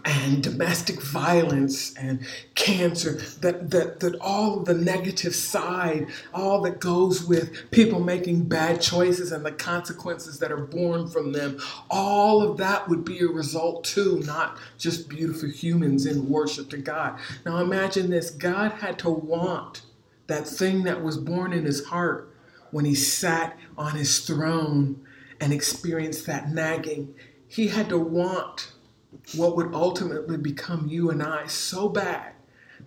and 0.05 0.41
domestic 0.41 1.01
violence 1.01 1.93
and 1.95 2.25
cancer 2.55 3.13
that, 3.41 3.69
that 3.69 3.99
that 3.99 4.15
all 4.21 4.59
the 4.59 4.73
negative 4.73 5.35
side 5.35 6.07
all 6.33 6.61
that 6.61 6.79
goes 6.79 7.25
with 7.25 7.69
people 7.71 7.99
making 7.99 8.43
bad 8.43 8.79
choices 8.81 9.31
and 9.31 9.45
the 9.45 9.51
consequences 9.51 10.39
that 10.39 10.51
are 10.51 10.65
born 10.65 11.07
from 11.07 11.33
them 11.33 11.59
all 11.89 12.41
of 12.41 12.57
that 12.57 12.87
would 12.87 13.03
be 13.03 13.19
a 13.19 13.27
result 13.27 13.83
too 13.83 14.21
not 14.25 14.57
just 14.77 15.09
beautiful 15.09 15.49
humans 15.49 16.05
in 16.05 16.29
worship 16.29 16.69
to 16.69 16.77
god. 16.77 17.19
Now 17.45 17.57
imagine 17.57 18.09
this 18.09 18.29
god 18.29 18.71
had 18.73 18.97
to 18.99 19.09
want 19.09 19.83
that 20.27 20.47
thing 20.47 20.83
that 20.83 21.03
was 21.03 21.17
born 21.17 21.53
in 21.53 21.65
his 21.65 21.85
heart 21.85 22.33
when 22.71 22.85
he 22.85 22.95
sat 22.95 23.57
on 23.77 23.95
his 23.95 24.19
throne 24.19 25.05
and 25.39 25.51
experienced 25.51 26.25
that 26.27 26.49
nagging. 26.49 27.13
He 27.47 27.67
had 27.67 27.89
to 27.89 27.97
want 27.97 28.71
what 29.35 29.55
would 29.55 29.73
ultimately 29.73 30.37
become 30.37 30.87
you 30.87 31.09
and 31.09 31.21
I 31.21 31.47
so 31.47 31.89
bad 31.89 32.33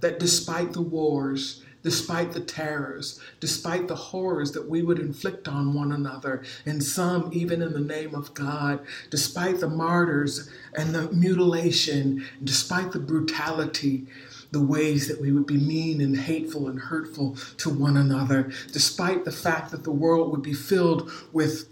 that 0.01 0.19
despite 0.19 0.73
the 0.73 0.83
wars, 0.83 1.63
despite 1.83 2.33
the 2.33 2.41
terrors, 2.41 3.21
despite 3.41 3.89
the 3.89 3.95
horrors 3.95 4.53
that 4.53 4.69
we 4.69 4.83
would 4.83 4.99
inflict 4.99 5.47
on 5.47 5.75
one 5.75 5.93
another, 5.93 6.43
and 6.65 6.83
some 6.83 7.31
even 7.33 7.63
in 7.63 7.73
the 7.73 7.81
name 7.81 8.15
of 8.15 8.35
God, 8.35 8.81
despite 9.11 9.61
the 9.61 9.69
martyrs 9.69 10.51
and 10.75 10.95
the 10.95 11.13
mutilation, 11.13 12.25
despite 12.43 12.93
the 12.93 12.99
brutality, 12.99 14.07
the 14.51 14.65
ways 14.65 15.09
that 15.09 15.21
we 15.21 15.31
would 15.31 15.47
be 15.47 15.59
mean 15.59 16.01
and 16.01 16.17
hateful 16.17 16.69
and 16.69 16.79
hurtful 16.79 17.37
to 17.59 17.69
one 17.69 17.97
another, 17.97 18.51
despite 18.73 19.25
the 19.25 19.33
fact 19.33 19.71
that 19.71 19.85
the 19.85 19.91
world 19.91 20.31
would 20.31 20.43
be 20.43 20.55
filled 20.55 21.11
with 21.33 21.69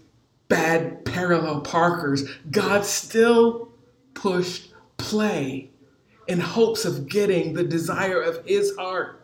bad 0.47 1.03
parallel 1.05 1.61
parkers, 1.61 2.29
God 2.51 2.85
still 2.85 3.72
pushed 4.13 4.73
play 4.97 5.69
in 6.27 6.39
hopes 6.39 6.85
of 6.85 7.07
getting 7.07 7.53
the 7.53 7.63
desire 7.63 8.21
of 8.21 8.45
his 8.45 8.75
heart, 8.77 9.21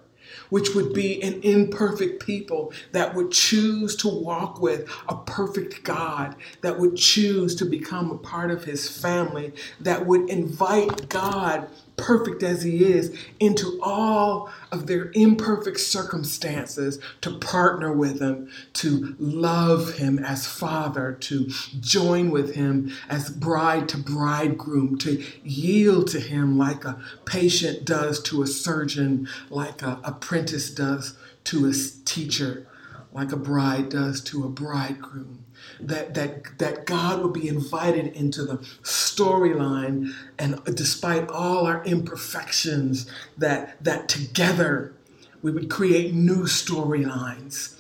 which 0.50 0.76
would 0.76 0.94
be 0.94 1.22
an 1.24 1.42
imperfect 1.44 2.24
people 2.26 2.74
that 2.92 3.16
would 3.16 3.32
choose 3.32 3.96
to 3.96 4.08
walk 4.08 4.62
with 4.62 4.90
a 5.08 5.16
perfect 5.16 5.84
God, 5.84 6.36
that 6.62 6.78
would 6.78 6.98
choose 6.98 7.56
to 7.56 7.66
become 7.66 8.12
a 8.12 8.18
part 8.18 8.52
of 8.52 8.64
his 8.64 8.90
family, 8.90 9.54
that 9.80 10.06
would 10.06 10.30
invite 10.30 11.10
God 11.10 11.70
perfect 12.00 12.44
as 12.44 12.64
He 12.64 12.84
is, 12.84 13.16
into 13.40 13.80
all 13.82 14.50
of 14.72 14.88
their 14.88 15.12
imperfect 15.14 15.80
circumstances 15.80 17.00
to 17.22 17.38
partner 17.38 17.92
with 17.92 18.20
Him, 18.20 18.50
to 18.74 19.16
love 19.20 19.94
Him 19.96 20.20
as 20.20 20.48
Father, 20.48 21.14
to 21.22 21.50
join 21.80 22.32
with 22.32 22.56
Him 22.56 22.92
as 23.10 23.30
bride 23.30 23.90
to 23.90 23.98
bridegroom, 23.98 24.98
to 25.00 25.24
yield 25.44 26.08
to 26.10 26.20
Him 26.20 26.58
like 26.58 26.86
a 26.86 27.00
patient 27.26 27.86
does 27.86 28.22
to 28.24 28.42
a 28.42 28.48
surgeon, 28.48 29.28
like 29.50 29.82
an 29.82 30.00
apprentice 30.04 30.70
does 30.70 31.18
to 31.46 31.68
a 31.68 31.74
teacher, 32.06 32.68
like 33.12 33.32
a 33.32 33.38
bride 33.38 33.90
does 33.90 34.22
to 34.22 34.44
a 34.46 34.50
bridegroom 34.50 35.46
that 35.80 36.14
that 36.14 36.58
that 36.60 36.86
God 36.86 37.22
would 37.22 37.34
be 37.34 37.48
invited 37.48 38.08
into 38.16 38.44
the 38.44 38.58
storyline 38.84 40.14
and 40.38 40.64
despite 40.76 41.30
all 41.30 41.66
our 41.66 41.84
imperfections 41.86 43.10
that 43.38 43.84
that 43.84 44.10
together 44.10 44.94
we 45.42 45.52
would 45.52 45.70
create 45.70 46.14
new 46.14 46.44
storylines. 46.44 47.76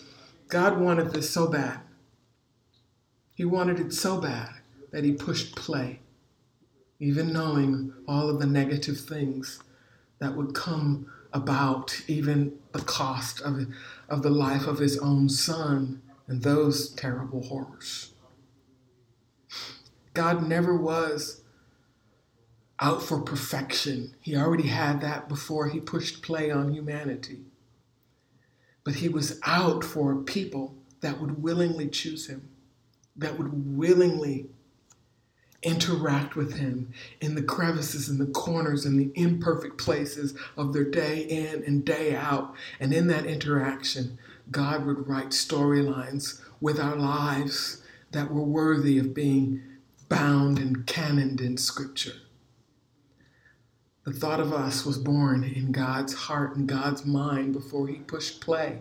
God 0.47 0.79
wanted 0.79 1.11
this 1.11 1.29
so 1.29 1.47
bad. 1.47 1.81
He 3.35 3.45
wanted 3.45 3.79
it 3.79 3.93
so 3.93 4.19
bad 4.19 4.49
that 4.91 5.03
he 5.03 5.11
pushed 5.11 5.55
play, 5.55 5.99
even 6.99 7.31
knowing 7.31 7.93
all 8.07 8.29
of 8.29 8.39
the 8.39 8.45
negative 8.45 8.99
things 8.99 9.61
that 10.19 10.35
would 10.35 10.53
come 10.53 11.11
about, 11.31 12.01
even 12.07 12.57
the 12.71 12.79
cost 12.79 13.41
of, 13.41 13.67
of 14.09 14.23
the 14.23 14.29
life 14.29 14.67
of 14.67 14.79
his 14.79 14.97
own 14.97 15.29
son 15.29 16.01
and 16.29 16.43
those 16.43 16.91
terrible 16.91 17.43
horrors. 17.43 18.13
God 20.13 20.47
never 20.47 20.77
was 20.77 21.41
out 22.79 23.01
for 23.01 23.19
perfection. 23.19 24.15
He 24.21 24.37
already 24.37 24.67
had 24.67 25.01
that 25.01 25.27
before 25.27 25.67
he 25.67 25.79
pushed 25.79 26.21
play 26.21 26.51
on 26.51 26.71
humanity. 26.71 27.41
But 28.83 28.95
he 28.95 29.09
was 29.09 29.39
out 29.43 29.83
for 29.83 30.13
a 30.13 30.23
people 30.23 30.75
that 31.01 31.19
would 31.19 31.41
willingly 31.41 31.89
choose 31.89 32.27
him, 32.27 32.49
that 33.15 33.37
would 33.37 33.77
willingly 33.77 34.49
interact 35.63 36.35
with 36.35 36.57
him 36.57 36.93
in 37.21 37.35
the 37.35 37.41
crevices 37.41 38.07
and 38.07 38.19
the 38.19 38.31
corners 38.31 38.85
and 38.85 38.99
the 38.99 39.11
imperfect 39.15 39.77
places 39.77 40.33
of 40.55 40.73
their 40.73 40.85
day 40.85 41.21
in 41.21 41.63
and 41.65 41.83
day 41.83 42.15
out. 42.15 42.53
And 42.79 42.93
in 42.93 43.07
that 43.07 43.25
interaction, 43.25 44.19
God 44.51 44.85
would 44.85 45.07
write 45.07 45.29
storylines 45.29 46.41
with 46.59 46.79
our 46.79 46.95
lives 46.95 47.83
that 48.11 48.31
were 48.31 48.43
worthy 48.43 48.97
of 48.97 49.13
being 49.13 49.61
bound 50.07 50.57
and 50.57 50.85
canoned 50.87 51.41
in 51.41 51.57
Scripture. 51.57 52.15
The 54.05 54.13
thought 54.13 54.39
of 54.39 54.51
us 54.51 54.85
was 54.85 54.97
born 54.97 55.43
in 55.43 55.71
God's 55.71 56.13
heart 56.13 56.55
and 56.55 56.67
God's 56.67 57.05
mind 57.05 57.53
before 57.53 57.87
He 57.87 57.97
pushed 57.97 58.41
play. 58.41 58.79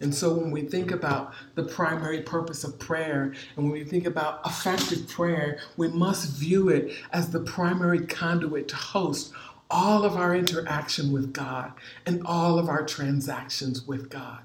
And 0.00 0.14
so 0.14 0.34
when 0.34 0.50
we 0.50 0.62
think 0.62 0.90
about 0.90 1.32
the 1.54 1.64
primary 1.64 2.20
purpose 2.20 2.62
of 2.64 2.78
prayer 2.78 3.32
and 3.56 3.64
when 3.64 3.72
we 3.72 3.84
think 3.84 4.06
about 4.06 4.44
effective 4.44 5.08
prayer, 5.08 5.58
we 5.78 5.88
must 5.88 6.36
view 6.38 6.68
it 6.68 6.92
as 7.12 7.30
the 7.30 7.40
primary 7.40 8.06
conduit 8.06 8.68
to 8.68 8.76
host 8.76 9.32
all 9.70 10.04
of 10.04 10.16
our 10.16 10.36
interaction 10.36 11.12
with 11.12 11.32
God 11.32 11.72
and 12.04 12.22
all 12.26 12.58
of 12.58 12.68
our 12.68 12.84
transactions 12.84 13.86
with 13.86 14.10
God. 14.10 14.40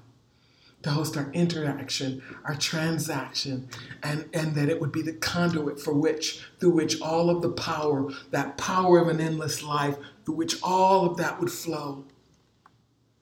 To 0.82 0.90
host 0.90 1.16
our 1.16 1.30
interaction, 1.32 2.22
our 2.44 2.56
transaction, 2.56 3.68
and, 4.02 4.28
and 4.34 4.54
that 4.56 4.68
it 4.68 4.80
would 4.80 4.90
be 4.90 5.02
the 5.02 5.12
conduit 5.12 5.78
for 5.78 5.92
which, 5.94 6.44
through 6.58 6.70
which 6.70 7.00
all 7.00 7.30
of 7.30 7.40
the 7.40 7.50
power, 7.50 8.10
that 8.32 8.58
power 8.58 8.98
of 8.98 9.06
an 9.06 9.20
endless 9.20 9.62
life, 9.62 9.96
through 10.24 10.34
which 10.34 10.60
all 10.62 11.06
of 11.06 11.16
that 11.18 11.38
would 11.38 11.52
flow. 11.52 12.04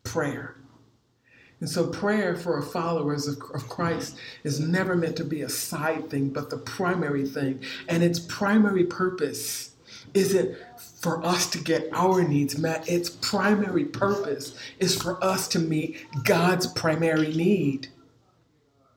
Prayer. 0.04 0.56
And 1.60 1.68
so, 1.68 1.88
prayer 1.88 2.34
for 2.34 2.54
our 2.54 2.62
followers 2.62 3.28
of, 3.28 3.36
of 3.54 3.68
Christ 3.68 4.16
is 4.42 4.58
never 4.58 4.96
meant 4.96 5.16
to 5.16 5.24
be 5.24 5.42
a 5.42 5.48
side 5.48 6.08
thing, 6.08 6.30
but 6.30 6.48
the 6.48 6.56
primary 6.56 7.26
thing. 7.26 7.62
And 7.86 8.02
its 8.02 8.18
primary 8.18 8.84
purpose 8.84 9.72
isn't 10.14 10.56
for 11.00 11.24
us 11.24 11.48
to 11.48 11.58
get 11.58 11.88
our 11.92 12.22
needs 12.22 12.58
met. 12.58 12.88
Its 12.88 13.08
primary 13.08 13.86
purpose 13.86 14.54
is 14.78 15.00
for 15.00 15.22
us 15.24 15.48
to 15.48 15.58
meet 15.58 16.06
God's 16.24 16.66
primary 16.66 17.34
need. 17.34 17.88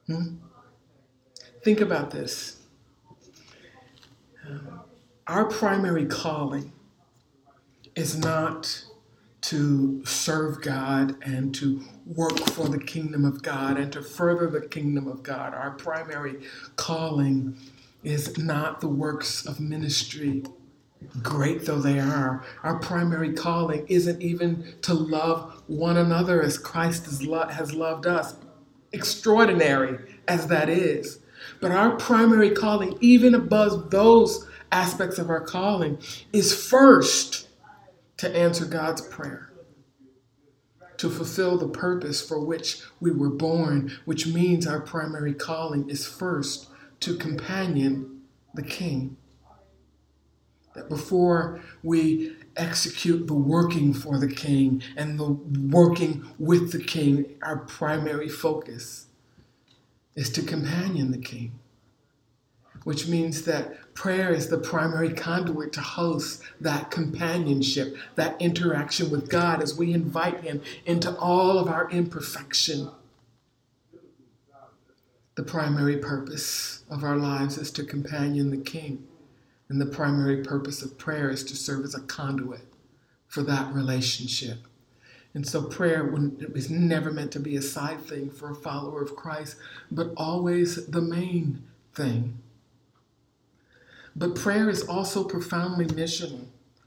Hmm? 0.07 0.35
Think 1.63 1.79
about 1.79 2.11
this. 2.11 2.59
Um, 4.45 4.81
our 5.27 5.45
primary 5.45 6.05
calling 6.05 6.73
is 7.95 8.17
not 8.17 8.83
to 9.43 10.03
serve 10.05 10.61
God 10.61 11.15
and 11.23 11.55
to 11.55 11.81
work 12.05 12.37
for 12.49 12.67
the 12.67 12.79
kingdom 12.79 13.23
of 13.23 13.41
God 13.41 13.77
and 13.77 13.93
to 13.93 14.01
further 14.01 14.47
the 14.47 14.67
kingdom 14.67 15.07
of 15.07 15.23
God. 15.23 15.53
Our 15.53 15.71
primary 15.71 16.43
calling 16.75 17.57
is 18.03 18.37
not 18.37 18.81
the 18.81 18.89
works 18.89 19.45
of 19.45 19.61
ministry 19.61 20.43
great 21.21 21.65
though 21.65 21.79
they 21.79 21.99
are, 21.99 22.43
our 22.63 22.79
primary 22.79 23.33
calling 23.33 23.85
isn't 23.87 24.21
even 24.21 24.75
to 24.81 24.93
love 24.93 25.63
one 25.67 25.97
another 25.97 26.41
as 26.41 26.57
Christ 26.57 27.05
has, 27.05 27.23
lo- 27.25 27.47
has 27.47 27.73
loved 27.73 28.05
us, 28.05 28.35
extraordinary 28.91 29.99
as 30.27 30.47
that 30.47 30.69
is. 30.69 31.19
But 31.59 31.71
our 31.71 31.95
primary 31.97 32.51
calling, 32.51 32.97
even 33.01 33.35
above 33.35 33.91
those 33.91 34.47
aspects 34.71 35.19
of 35.19 35.29
our 35.29 35.41
calling, 35.41 35.97
is 36.31 36.53
first 36.53 37.47
to 38.17 38.35
answer 38.35 38.65
God's 38.65 39.01
prayer, 39.01 39.51
to 40.97 41.09
fulfill 41.09 41.57
the 41.57 41.67
purpose 41.67 42.25
for 42.25 42.39
which 42.39 42.81
we 42.99 43.11
were 43.11 43.29
born, 43.29 43.91
which 44.05 44.27
means 44.27 44.65
our 44.65 44.79
primary 44.81 45.33
calling 45.33 45.89
is 45.89 46.07
first 46.07 46.69
to 47.01 47.17
companion 47.17 48.21
the 48.53 48.63
King 48.63 49.17
that 50.73 50.89
before 50.89 51.61
we 51.83 52.35
execute 52.55 53.27
the 53.27 53.33
working 53.33 53.93
for 53.93 54.19
the 54.19 54.27
king 54.27 54.81
and 54.95 55.19
the 55.19 55.31
working 55.75 56.25
with 56.37 56.71
the 56.71 56.83
king, 56.83 57.25
our 57.41 57.57
primary 57.57 58.29
focus 58.29 59.07
is 60.15 60.29
to 60.29 60.41
companion 60.43 61.11
the 61.11 61.17
king, 61.17 61.51
which 62.83 63.07
means 63.07 63.43
that 63.43 63.93
prayer 63.93 64.31
is 64.31 64.47
the 64.49 64.57
primary 64.57 65.11
conduit 65.11 65.73
to 65.73 65.81
host 65.81 66.41
that 66.61 66.91
companionship, 66.91 67.95
that 68.15 68.39
interaction 68.41 69.09
with 69.09 69.29
God 69.29 69.61
as 69.61 69.77
we 69.77 69.93
invite 69.93 70.41
him 70.41 70.61
into 70.85 71.15
all 71.17 71.57
of 71.57 71.67
our 71.67 71.89
imperfection. 71.89 72.89
The 75.35 75.43
primary 75.43 75.97
purpose 75.97 76.83
of 76.91 77.03
our 77.03 77.17
lives 77.17 77.57
is 77.57 77.71
to 77.71 77.83
companion 77.83 78.51
the 78.51 78.57
king. 78.57 79.07
And 79.73 79.81
the 79.81 79.87
primary 79.87 80.43
purpose 80.43 80.83
of 80.83 80.99
prayer 80.99 81.31
is 81.31 81.43
to 81.45 81.55
serve 81.55 81.83
as 81.83 81.95
a 81.95 82.01
conduit 82.01 82.67
for 83.25 83.41
that 83.41 83.73
relationship. 83.73 84.67
And 85.33 85.47
so 85.47 85.63
prayer 85.63 86.13
is 86.53 86.69
never 86.69 87.11
meant 87.11 87.31
to 87.31 87.39
be 87.39 87.55
a 87.55 87.61
side 87.63 88.01
thing 88.01 88.29
for 88.29 88.51
a 88.51 88.55
follower 88.55 89.01
of 89.01 89.15
Christ, 89.15 89.55
but 89.89 90.13
always 90.15 90.85
the 90.85 91.01
main 91.01 91.63
thing. 91.91 92.37
But 94.15 94.35
prayer 94.35 94.69
is 94.69 94.83
also 94.83 95.23
profoundly 95.23 95.87
missional. 95.87 96.45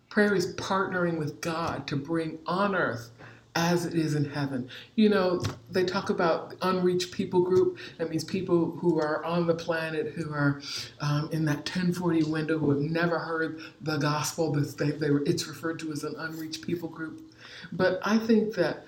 Prayer 0.08 0.32
is 0.32 0.54
partnering 0.54 1.18
with 1.18 1.40
God 1.40 1.88
to 1.88 1.96
bring 1.96 2.38
on 2.46 2.76
earth 2.76 3.10
as 3.56 3.86
it 3.86 3.94
is 3.94 4.14
in 4.14 4.26
heaven. 4.26 4.68
You 4.94 5.08
know, 5.08 5.42
they 5.70 5.84
talk 5.84 6.10
about 6.10 6.54
unreached 6.60 7.10
people 7.10 7.40
group. 7.40 7.78
That 7.96 8.10
means 8.10 8.22
people 8.22 8.70
who 8.72 9.00
are 9.00 9.24
on 9.24 9.46
the 9.46 9.54
planet 9.54 10.12
who 10.12 10.32
are 10.32 10.60
um, 11.00 11.30
in 11.32 11.46
that 11.46 11.56
1040 11.56 12.24
window 12.24 12.58
who 12.58 12.70
have 12.70 12.80
never 12.80 13.18
heard 13.18 13.60
the 13.80 13.96
gospel. 13.96 14.52
They, 14.52 14.90
they, 14.90 15.08
it's 15.24 15.48
referred 15.48 15.78
to 15.80 15.90
as 15.90 16.04
an 16.04 16.14
unreached 16.18 16.62
people 16.62 16.90
group. 16.90 17.34
But 17.72 17.98
I 18.04 18.18
think 18.18 18.54
that, 18.54 18.84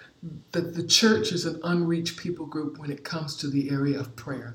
that 0.52 0.74
the 0.74 0.86
church 0.86 1.32
is 1.32 1.46
an 1.46 1.58
unreached 1.64 2.18
people 2.18 2.44
group 2.44 2.78
when 2.78 2.90
it 2.90 3.02
comes 3.02 3.36
to 3.38 3.48
the 3.48 3.70
area 3.70 3.98
of 3.98 4.14
prayer. 4.16 4.54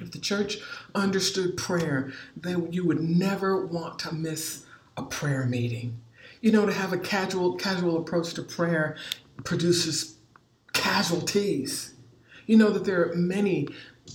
If 0.00 0.12
the 0.12 0.18
church 0.18 0.58
understood 0.94 1.58
prayer, 1.58 2.10
then 2.36 2.72
you 2.72 2.86
would 2.86 3.00
never 3.00 3.66
want 3.66 3.98
to 4.00 4.14
miss 4.14 4.64
a 4.96 5.02
prayer 5.02 5.44
meeting 5.44 6.00
you 6.40 6.52
know 6.52 6.66
to 6.66 6.72
have 6.72 6.92
a 6.92 6.98
casual 6.98 7.54
casual 7.54 7.98
approach 7.98 8.34
to 8.34 8.42
prayer 8.42 8.96
produces 9.44 10.16
casualties. 10.72 11.94
You 12.46 12.56
know 12.56 12.70
that 12.70 12.84
there 12.84 13.10
are 13.10 13.14
many 13.14 13.68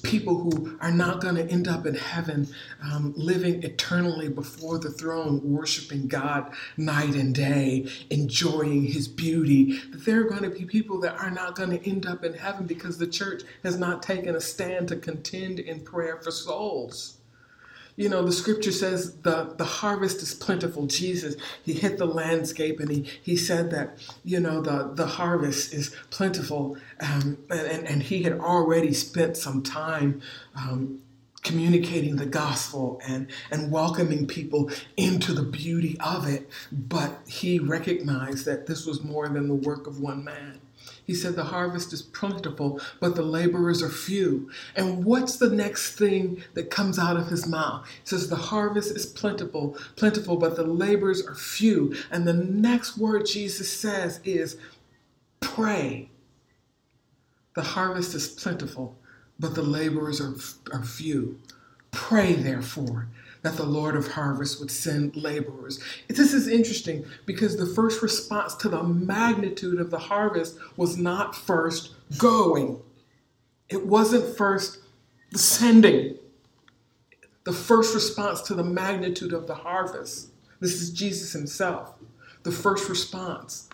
people 0.03 0.39
who 0.39 0.77
are 0.79 0.91
not 0.91 1.21
going 1.21 1.35
to 1.35 1.45
end 1.47 1.67
up 1.67 1.85
in 1.85 1.95
heaven 1.95 2.47
um, 2.83 3.13
living 3.15 3.61
eternally 3.63 4.29
before 4.29 4.79
the 4.79 4.89
throne, 4.89 5.41
worshiping 5.43 6.07
God 6.07 6.53
night 6.77 7.13
and 7.13 7.35
day, 7.35 7.87
enjoying 8.09 8.83
His 8.83 9.07
beauty. 9.07 9.79
That 9.91 10.05
there 10.05 10.21
are 10.21 10.29
going 10.29 10.43
to 10.43 10.49
be 10.49 10.65
people 10.65 10.99
that 11.01 11.15
are 11.15 11.31
not 11.31 11.55
going 11.55 11.71
to 11.71 11.89
end 11.89 12.05
up 12.05 12.23
in 12.23 12.33
heaven 12.33 12.65
because 12.65 12.97
the 12.97 13.07
church 13.07 13.43
has 13.63 13.77
not 13.77 14.01
taken 14.01 14.35
a 14.35 14.41
stand 14.41 14.87
to 14.89 14.95
contend 14.95 15.59
in 15.59 15.81
prayer 15.81 16.19
for 16.21 16.31
souls. 16.31 17.20
You 18.01 18.09
know, 18.09 18.23
the 18.23 18.31
scripture 18.31 18.71
says 18.71 19.17
the, 19.17 19.53
the 19.57 19.63
harvest 19.63 20.23
is 20.23 20.33
plentiful. 20.33 20.87
Jesus, 20.87 21.35
he 21.61 21.73
hit 21.73 21.99
the 21.99 22.07
landscape 22.07 22.79
and 22.79 22.89
he, 22.89 23.05
he 23.21 23.35
said 23.35 23.69
that, 23.69 23.99
you 24.23 24.39
know, 24.39 24.59
the, 24.59 24.91
the 24.95 25.05
harvest 25.05 25.71
is 25.71 25.95
plentiful. 26.09 26.77
Um, 26.99 27.37
and, 27.51 27.87
and 27.87 28.01
he 28.01 28.23
had 28.23 28.39
already 28.39 28.91
spent 28.93 29.37
some 29.37 29.61
time 29.61 30.19
um, 30.55 31.03
communicating 31.43 32.15
the 32.15 32.25
gospel 32.25 32.99
and, 33.07 33.27
and 33.51 33.71
welcoming 33.71 34.25
people 34.25 34.71
into 34.97 35.31
the 35.31 35.43
beauty 35.43 35.95
of 35.99 36.27
it. 36.27 36.49
But 36.71 37.19
he 37.27 37.59
recognized 37.59 38.47
that 38.47 38.65
this 38.65 38.87
was 38.87 39.03
more 39.03 39.29
than 39.29 39.47
the 39.47 39.53
work 39.53 39.85
of 39.85 39.99
one 39.99 40.23
man. 40.23 40.60
He 41.11 41.17
said, 41.17 41.35
The 41.35 41.43
harvest 41.43 41.91
is 41.91 42.01
plentiful, 42.01 42.79
but 43.01 43.17
the 43.17 43.21
laborers 43.21 43.83
are 43.83 43.89
few. 43.89 44.49
And 44.77 45.03
what's 45.03 45.35
the 45.35 45.49
next 45.49 45.97
thing 45.97 46.41
that 46.53 46.71
comes 46.71 46.97
out 46.97 47.17
of 47.17 47.27
his 47.27 47.45
mouth? 47.45 47.85
He 47.85 48.05
says, 48.05 48.29
The 48.29 48.37
harvest 48.37 48.95
is 48.95 49.05
plentiful, 49.05 49.77
plentiful, 49.97 50.37
but 50.37 50.55
the 50.55 50.63
laborers 50.63 51.21
are 51.27 51.35
few. 51.35 51.93
And 52.11 52.25
the 52.25 52.31
next 52.33 52.97
word 52.97 53.25
Jesus 53.25 53.69
says 53.69 54.21
is, 54.23 54.55
Pray. 55.41 56.09
The 57.55 57.63
harvest 57.63 58.15
is 58.15 58.29
plentiful, 58.29 58.97
but 59.37 59.53
the 59.53 59.63
laborers 59.63 60.21
are, 60.21 60.35
are 60.71 60.85
few. 60.85 61.41
Pray, 61.91 62.35
therefore, 62.35 63.09
that 63.41 63.57
the 63.57 63.65
Lord 63.65 63.95
of 63.95 64.11
harvest 64.11 64.59
would 64.59 64.71
send 64.71 65.15
laborers. 65.15 65.83
This 66.07 66.33
is 66.33 66.47
interesting 66.47 67.05
because 67.25 67.57
the 67.57 67.65
first 67.65 68.01
response 68.01 68.55
to 68.55 68.69
the 68.69 68.83
magnitude 68.83 69.79
of 69.79 69.89
the 69.89 69.99
harvest 69.99 70.57
was 70.77 70.97
not 70.97 71.35
first 71.35 71.95
going, 72.17 72.79
it 73.69 73.85
wasn't 73.85 74.37
first 74.37 74.79
sending. 75.33 76.17
The 77.43 77.53
first 77.53 77.95
response 77.95 78.41
to 78.41 78.53
the 78.53 78.63
magnitude 78.63 79.33
of 79.33 79.47
the 79.47 79.55
harvest, 79.55 80.29
this 80.59 80.79
is 80.79 80.91
Jesus 80.91 81.33
himself. 81.33 81.95
The 82.43 82.51
first 82.51 82.89
response 82.89 83.69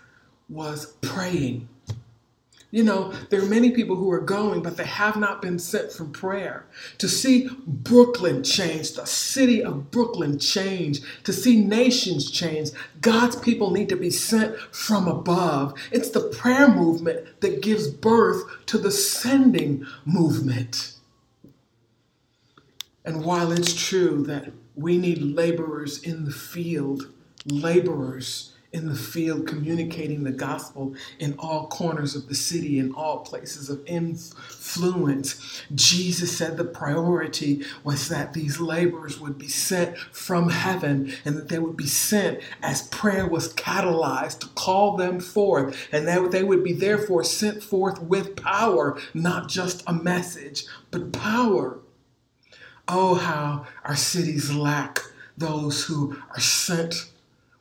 was 0.48 0.94
praying. 1.02 1.68
You 2.70 2.82
know, 2.82 3.12
there 3.30 3.40
are 3.40 3.46
many 3.46 3.70
people 3.70 3.96
who 3.96 4.10
are 4.10 4.20
going, 4.20 4.62
but 4.62 4.76
they 4.76 4.84
have 4.84 5.16
not 5.16 5.40
been 5.40 5.58
sent 5.58 5.90
from 5.90 6.12
prayer. 6.12 6.66
To 6.98 7.08
see 7.08 7.48
Brooklyn 7.66 8.44
change, 8.44 8.92
the 8.92 9.06
city 9.06 9.62
of 9.64 9.90
Brooklyn 9.90 10.38
change, 10.38 11.00
to 11.24 11.32
see 11.32 11.64
nations 11.64 12.30
change, 12.30 12.70
God's 13.00 13.36
people 13.36 13.70
need 13.70 13.88
to 13.88 13.96
be 13.96 14.10
sent 14.10 14.58
from 14.70 15.08
above. 15.08 15.72
It's 15.90 16.10
the 16.10 16.28
prayer 16.28 16.68
movement 16.68 17.40
that 17.40 17.62
gives 17.62 17.88
birth 17.88 18.44
to 18.66 18.76
the 18.76 18.90
sending 18.90 19.86
movement. 20.04 20.92
And 23.02 23.24
while 23.24 23.50
it's 23.50 23.72
true 23.72 24.22
that 24.24 24.52
we 24.74 24.98
need 24.98 25.22
laborers 25.22 26.02
in 26.02 26.26
the 26.26 26.30
field, 26.30 27.08
laborers 27.46 28.52
in 28.70 28.86
the 28.86 28.94
field 28.94 29.46
communicating 29.46 30.24
the 30.24 30.30
gospel 30.30 30.94
in 31.18 31.34
all 31.38 31.68
corners 31.68 32.14
of 32.14 32.28
the 32.28 32.34
city, 32.34 32.78
in 32.78 32.92
all 32.92 33.20
places 33.20 33.70
of 33.70 33.82
influence. 33.86 35.62
Jesus 35.74 36.36
said 36.36 36.56
the 36.56 36.64
priority 36.64 37.64
was 37.82 38.08
that 38.08 38.34
these 38.34 38.60
laborers 38.60 39.18
would 39.18 39.38
be 39.38 39.48
sent 39.48 39.96
from 39.96 40.50
heaven 40.50 41.12
and 41.24 41.36
that 41.36 41.48
they 41.48 41.58
would 41.58 41.76
be 41.78 41.86
sent 41.86 42.40
as 42.62 42.88
prayer 42.88 43.26
was 43.26 43.54
catalyzed 43.54 44.40
to 44.40 44.48
call 44.48 44.96
them 44.96 45.18
forth, 45.18 45.88
and 45.90 46.06
that 46.06 46.30
they 46.30 46.42
would 46.42 46.62
be 46.62 46.74
therefore 46.74 47.24
sent 47.24 47.62
forth 47.62 48.02
with 48.02 48.36
power, 48.36 48.98
not 49.14 49.48
just 49.48 49.82
a 49.86 49.92
message, 49.94 50.66
but 50.90 51.12
power. 51.12 51.78
Oh, 52.86 53.14
how 53.14 53.66
our 53.84 53.96
cities 53.96 54.52
lack 54.52 55.00
those 55.36 55.84
who 55.84 56.16
are 56.34 56.40
sent 56.40 57.10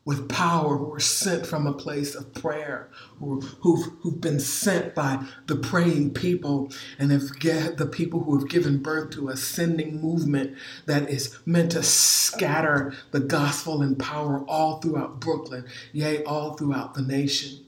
with 0.07 0.29
power, 0.29 0.77
who 0.77 0.93
are 0.93 1.01
sent 1.01 1.45
from 1.45 1.67
a 1.67 1.73
place 1.73 2.15
of 2.15 2.33
prayer, 2.33 2.89
who, 3.19 3.41
who've, 3.59 3.91
who've 3.99 4.21
been 4.21 4.39
sent 4.39 4.95
by 4.95 5.21
the 5.47 5.55
praying 5.57 6.13
people, 6.13 6.71
and 6.97 7.11
have 7.11 7.37
get 7.41 7.75
the 7.75 7.85
people 7.85 8.23
who 8.23 8.39
have 8.39 8.47
given 8.47 8.81
birth 8.81 9.09
to 9.09 9.27
a 9.27 9.35
sending 9.35 9.99
movement 9.99 10.55
that 10.85 11.09
is 11.09 11.37
meant 11.45 11.73
to 11.73 11.83
scatter 11.83 12.93
the 13.11 13.19
gospel 13.19 13.81
and 13.81 13.99
power 13.99 14.45
all 14.47 14.79
throughout 14.79 15.19
Brooklyn, 15.19 15.65
yea, 15.91 16.23
all 16.23 16.53
throughout 16.53 16.93
the 16.93 17.01
nation. 17.01 17.65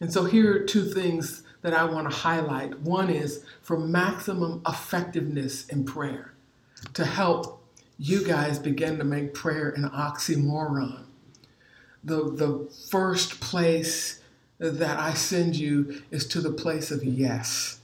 And 0.00 0.12
so 0.12 0.24
here 0.24 0.52
are 0.52 0.64
two 0.64 0.84
things 0.84 1.44
that 1.60 1.74
I 1.74 1.84
want 1.84 2.10
to 2.10 2.16
highlight. 2.16 2.80
One 2.80 3.08
is 3.08 3.44
for 3.60 3.78
maximum 3.78 4.62
effectiveness 4.66 5.64
in 5.68 5.84
prayer, 5.84 6.34
to 6.94 7.04
help 7.04 7.61
you 8.02 8.24
guys 8.24 8.58
begin 8.58 8.98
to 8.98 9.04
make 9.04 9.32
prayer 9.32 9.70
an 9.70 9.84
oxymoron. 9.84 11.04
The, 12.02 12.32
the 12.32 12.68
first 12.90 13.38
place 13.38 14.20
that 14.58 14.98
I 14.98 15.14
send 15.14 15.54
you 15.54 16.02
is 16.10 16.26
to 16.28 16.40
the 16.40 16.50
place 16.50 16.90
of 16.90 17.04
yes. 17.04 17.78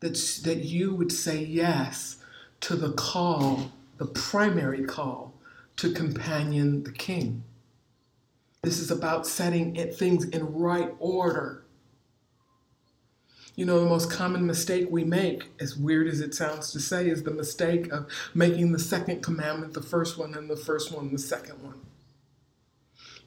That, 0.00 0.16
that 0.44 0.64
you 0.64 0.94
would 0.94 1.10
say 1.10 1.42
yes 1.42 2.18
to 2.60 2.76
the 2.76 2.92
call, 2.92 3.72
the 3.96 4.04
primary 4.04 4.84
call 4.84 5.32
to 5.76 5.94
companion 5.94 6.82
the 6.82 6.92
king. 6.92 7.42
This 8.60 8.78
is 8.78 8.90
about 8.90 9.26
setting 9.26 9.74
things 9.94 10.26
in 10.26 10.52
right 10.52 10.92
order. 10.98 11.64
You 13.58 13.64
know, 13.64 13.80
the 13.80 13.86
most 13.86 14.08
common 14.08 14.46
mistake 14.46 14.86
we 14.88 15.02
make, 15.02 15.46
as 15.58 15.76
weird 15.76 16.06
as 16.06 16.20
it 16.20 16.32
sounds 16.32 16.70
to 16.70 16.78
say, 16.78 17.08
is 17.08 17.24
the 17.24 17.32
mistake 17.32 17.90
of 17.92 18.06
making 18.32 18.70
the 18.70 18.78
second 18.78 19.20
commandment 19.20 19.74
the 19.74 19.82
first 19.82 20.16
one 20.16 20.32
and 20.34 20.48
the 20.48 20.56
first 20.56 20.92
one 20.92 21.10
the 21.10 21.18
second 21.18 21.60
one. 21.64 21.80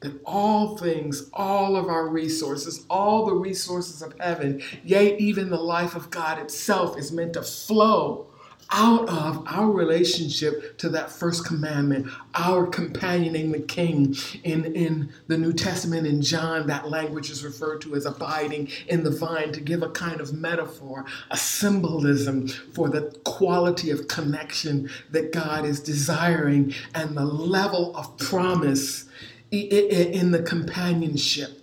That 0.00 0.18
all 0.24 0.78
things, 0.78 1.28
all 1.34 1.76
of 1.76 1.88
our 1.88 2.08
resources, 2.08 2.86
all 2.88 3.26
the 3.26 3.34
resources 3.34 4.00
of 4.00 4.18
heaven, 4.18 4.62
yea, 4.82 5.18
even 5.18 5.50
the 5.50 5.60
life 5.60 5.94
of 5.94 6.08
God 6.08 6.38
itself, 6.38 6.96
is 6.96 7.12
meant 7.12 7.34
to 7.34 7.42
flow 7.42 8.31
out 8.72 9.08
of 9.08 9.44
our 9.46 9.70
relationship 9.70 10.78
to 10.78 10.88
that 10.88 11.10
first 11.10 11.44
commandment, 11.44 12.08
our 12.34 12.66
companioning 12.66 13.52
the 13.52 13.60
king. 13.60 14.16
In, 14.44 14.64
in 14.74 15.12
the 15.26 15.36
New 15.38 15.52
Testament, 15.52 16.06
in 16.06 16.22
John, 16.22 16.66
that 16.66 16.88
language 16.88 17.30
is 17.30 17.44
referred 17.44 17.82
to 17.82 17.94
as 17.94 18.06
abiding 18.06 18.68
in 18.88 19.04
the 19.04 19.10
vine 19.10 19.52
to 19.52 19.60
give 19.60 19.82
a 19.82 19.90
kind 19.90 20.20
of 20.20 20.32
metaphor, 20.32 21.04
a 21.30 21.36
symbolism 21.36 22.48
for 22.48 22.88
the 22.88 23.16
quality 23.24 23.90
of 23.90 24.08
connection 24.08 24.90
that 25.10 25.32
God 25.32 25.64
is 25.64 25.80
desiring 25.80 26.74
and 26.94 27.16
the 27.16 27.24
level 27.24 27.94
of 27.96 28.16
promise 28.18 29.06
in 29.50 30.30
the 30.30 30.42
companionship. 30.42 31.58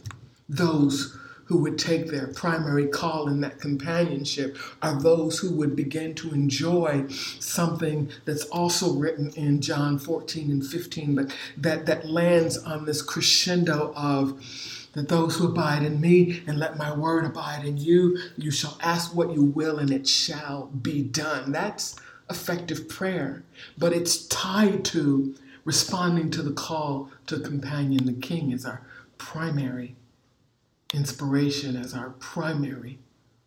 Those 0.47 1.18
who 1.49 1.57
would 1.57 1.79
take 1.79 2.05
their 2.07 2.27
primary 2.27 2.85
call 2.85 3.27
in 3.27 3.41
that 3.41 3.59
companionship 3.59 4.55
are 4.83 5.01
those 5.01 5.39
who 5.39 5.51
would 5.55 5.75
begin 5.75 6.13
to 6.13 6.31
enjoy 6.31 7.03
something 7.39 8.07
that's 8.23 8.45
also 8.45 8.93
written 8.93 9.31
in 9.31 9.59
John 9.59 9.97
14 9.97 10.51
and 10.51 10.63
15, 10.63 11.15
but 11.15 11.35
that, 11.57 11.87
that 11.87 12.07
lands 12.07 12.59
on 12.59 12.85
this 12.85 13.01
crescendo 13.01 13.91
of 13.95 14.39
that 14.93 15.09
those 15.09 15.37
who 15.37 15.47
abide 15.47 15.81
in 15.81 15.99
me 15.99 16.43
and 16.45 16.59
let 16.59 16.77
my 16.77 16.95
word 16.95 17.25
abide 17.25 17.65
in 17.65 17.77
you, 17.77 18.19
you 18.37 18.51
shall 18.51 18.77
ask 18.81 19.15
what 19.15 19.33
you 19.33 19.43
will 19.43 19.79
and 19.79 19.89
it 19.89 20.07
shall 20.07 20.67
be 20.67 21.01
done. 21.01 21.51
That's 21.51 21.99
effective 22.29 22.87
prayer, 22.87 23.43
but 23.75 23.91
it's 23.91 24.27
tied 24.27 24.85
to 24.85 25.33
responding 25.65 26.29
to 26.29 26.43
the 26.43 26.53
call 26.53 27.09
to 27.25 27.39
companion 27.39 28.05
the 28.05 28.13
king 28.13 28.53
as 28.53 28.65
our 28.65 28.83
primary 29.17 29.95
inspiration 30.93 31.75
as 31.75 31.93
our 31.93 32.11
primary 32.11 32.99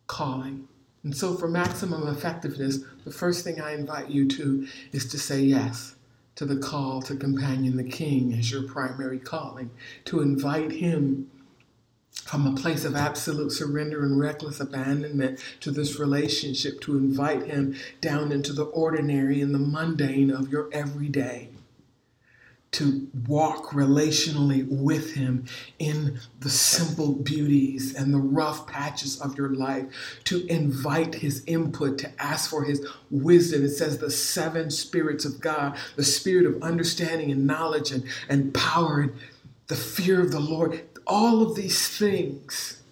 calling. 0.07 0.69
And 1.03 1.17
so, 1.17 1.35
for 1.35 1.49
maximum 1.49 2.07
effectiveness, 2.07 2.81
the 3.05 3.13
first 3.13 3.45
thing 3.45 3.61
I 3.61 3.75
invite 3.75 4.09
you 4.09 4.29
to 4.29 4.69
is 4.93 5.07
to 5.11 5.19
say 5.19 5.41
yes 5.41 5.97
to 6.37 6.45
the 6.45 6.57
call 6.57 7.03
to 7.03 7.17
companion 7.17 7.77
the 7.77 7.85
King 7.85 8.33
as 8.35 8.51
your 8.51 8.63
primary 8.63 9.19
calling, 9.19 9.71
to 10.07 10.21
invite 10.21 10.73
Him 10.73 11.31
from 12.13 12.47
a 12.47 12.55
place 12.55 12.85
of 12.85 12.95
absolute 12.95 13.51
surrender 13.51 14.05
and 14.05 14.19
reckless 14.19 14.61
abandonment 14.61 15.41
to 15.61 15.71
this 15.71 15.99
relationship, 15.99 16.81
to 16.83 16.97
invite 16.97 17.47
Him 17.47 17.75
down 18.01 18.31
into 18.31 18.53
the 18.53 18.65
ordinary 18.65 19.41
and 19.41 19.55
the 19.55 19.59
mundane 19.59 20.31
of 20.31 20.51
your 20.51 20.69
everyday 20.73 21.49
to 22.73 23.07
walk 23.27 23.71
relationally 23.71 24.67
with 24.69 25.15
Him 25.15 25.45
in 25.79 26.19
the 26.41 26.49
simple 26.49 27.13
beauties 27.13 27.95
and 27.95 28.13
the 28.13 28.19
rough 28.19 28.67
patches 28.67 29.21
of 29.21 29.37
your 29.37 29.51
life, 29.51 29.85
to 30.25 30.47
invite 30.47 31.17
His 31.17 31.45
input, 31.47 31.99
to 31.99 32.23
ask 32.23 32.51
for 32.51 32.65
His 32.65 32.87
wisdom. 33.11 33.65
It 33.65 33.71
says 33.71 33.99
the 33.99 34.11
seven 34.11 34.71
spirits 34.71 35.25
of 35.25 35.41
God, 35.41 35.77
the 35.97 36.05
spirit 36.05 36.47
of 36.47 36.63
understanding 36.63 37.31
and 37.31 37.47
knowledge 37.47 37.91
and, 37.91 38.05
and 38.29 38.55
power 38.55 39.03
and 39.03 39.13
the 39.67 39.77
fear 39.77 40.21
of 40.21 40.33
the 40.33 40.41
Lord. 40.41 40.83
All 41.07 41.43
of 41.43 41.55
these 41.55 41.89
things 41.89 42.83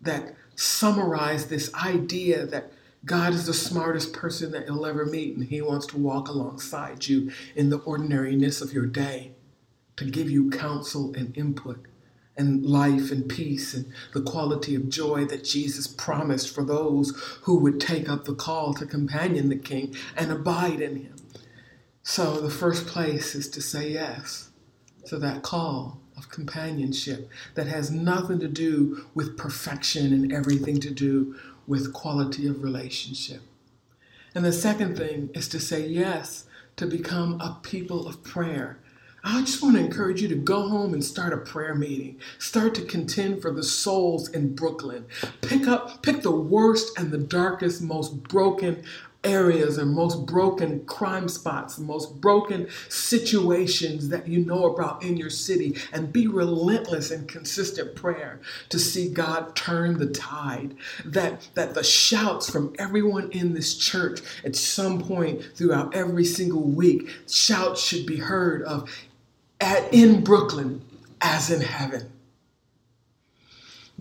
that 0.00 0.34
summarize 0.54 1.46
this 1.46 1.74
idea 1.74 2.46
that 2.46 2.70
God 3.04 3.34
is 3.34 3.46
the 3.46 3.54
smartest 3.54 4.12
person 4.12 4.50
that 4.52 4.66
you'll 4.66 4.86
ever 4.86 5.04
meet, 5.04 5.36
and 5.36 5.46
He 5.46 5.60
wants 5.60 5.86
to 5.88 5.98
walk 5.98 6.28
alongside 6.28 7.06
you 7.06 7.30
in 7.54 7.70
the 7.70 7.78
ordinariness 7.78 8.60
of 8.60 8.72
your 8.72 8.86
day 8.86 9.32
to 9.96 10.04
give 10.04 10.30
you 10.30 10.50
counsel 10.50 11.12
and 11.14 11.36
input 11.36 11.86
and 12.36 12.64
life 12.64 13.10
and 13.10 13.28
peace 13.28 13.74
and 13.74 13.86
the 14.12 14.22
quality 14.22 14.74
of 14.74 14.88
joy 14.88 15.24
that 15.26 15.44
Jesus 15.44 15.86
promised 15.86 16.52
for 16.52 16.64
those 16.64 17.12
who 17.42 17.56
would 17.58 17.78
take 17.78 18.08
up 18.08 18.24
the 18.24 18.34
call 18.34 18.74
to 18.74 18.86
companion 18.86 19.48
the 19.48 19.56
King 19.56 19.94
and 20.16 20.32
abide 20.32 20.80
in 20.80 20.96
Him. 20.96 21.16
So, 22.02 22.40
the 22.40 22.50
first 22.50 22.86
place 22.86 23.34
is 23.34 23.48
to 23.50 23.62
say 23.62 23.90
yes 23.90 24.50
to 25.06 25.18
that 25.18 25.42
call 25.42 26.00
of 26.16 26.30
companionship 26.30 27.28
that 27.54 27.66
has 27.66 27.90
nothing 27.90 28.38
to 28.40 28.48
do 28.48 29.06
with 29.14 29.36
perfection 29.36 30.12
and 30.12 30.32
everything 30.32 30.80
to 30.80 30.90
do 30.90 31.36
with 31.66 31.92
quality 31.92 32.46
of 32.46 32.62
relationship. 32.62 33.40
And 34.34 34.44
the 34.44 34.52
second 34.52 34.96
thing 34.96 35.30
is 35.34 35.48
to 35.48 35.60
say 35.60 35.86
yes 35.86 36.46
to 36.76 36.86
become 36.86 37.40
a 37.40 37.58
people 37.62 38.06
of 38.08 38.24
prayer. 38.24 38.78
I 39.26 39.40
just 39.40 39.62
want 39.62 39.76
to 39.76 39.84
encourage 39.84 40.20
you 40.20 40.28
to 40.28 40.34
go 40.34 40.68
home 40.68 40.92
and 40.92 41.02
start 41.02 41.32
a 41.32 41.38
prayer 41.38 41.74
meeting. 41.74 42.20
Start 42.38 42.74
to 42.74 42.82
contend 42.82 43.40
for 43.40 43.50
the 43.50 43.62
souls 43.62 44.28
in 44.28 44.54
Brooklyn. 44.54 45.06
Pick 45.40 45.66
up, 45.66 46.02
pick 46.02 46.20
the 46.20 46.30
worst 46.30 46.98
and 46.98 47.10
the 47.10 47.18
darkest, 47.18 47.80
most 47.80 48.22
broken 48.24 48.82
areas 49.24 49.78
and 49.78 49.92
most 49.92 50.26
broken 50.26 50.84
crime 50.84 51.28
spots, 51.28 51.78
most 51.78 52.20
broken 52.20 52.68
situations 52.88 54.08
that 54.08 54.28
you 54.28 54.44
know 54.44 54.66
about 54.66 55.02
in 55.02 55.16
your 55.16 55.30
city, 55.30 55.76
and 55.92 56.12
be 56.12 56.26
relentless 56.26 57.10
in 57.10 57.26
consistent 57.26 57.94
prayer 57.94 58.40
to 58.68 58.78
see 58.78 59.08
God 59.08 59.56
turn 59.56 59.98
the 59.98 60.06
tide. 60.06 60.74
That, 61.04 61.48
that 61.54 61.74
the 61.74 61.84
shouts 61.84 62.50
from 62.50 62.74
everyone 62.78 63.30
in 63.32 63.54
this 63.54 63.76
church 63.76 64.20
at 64.44 64.56
some 64.56 65.00
point 65.00 65.42
throughout 65.54 65.94
every 65.94 66.24
single 66.24 66.62
week, 66.62 67.08
shouts 67.28 67.82
should 67.82 68.06
be 68.06 68.16
heard 68.16 68.62
of 68.62 68.90
at, 69.60 69.92
in 69.92 70.22
Brooklyn 70.22 70.82
as 71.20 71.50
in 71.50 71.62
heaven. 71.62 72.10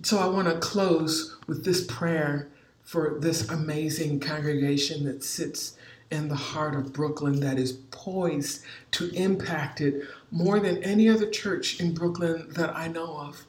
So 0.02 0.20
I 0.20 0.28
want 0.28 0.48
to 0.48 0.60
close 0.60 1.38
with 1.48 1.64
this 1.64 1.86
prayer 1.86 2.50
for 2.94 3.18
this 3.20 3.50
amazing 3.50 4.20
congregation 4.20 5.04
that 5.04 5.24
sits 5.24 5.76
in 6.12 6.28
the 6.28 6.36
heart 6.36 6.76
of 6.76 6.94
Brooklyn 6.94 7.40
that 7.40 7.58
is 7.58 7.72
poised 7.90 8.62
to 8.92 9.10
impact 9.16 9.82
it 9.82 10.04
more 10.30 10.60
than 10.60 10.84
any 10.84 11.10
other 11.10 11.28
church 11.28 11.80
in 11.80 11.96
Brooklyn 11.96 12.46
that 12.52 12.76
I 12.76 12.88
know 12.88 13.18
of. 13.18 13.48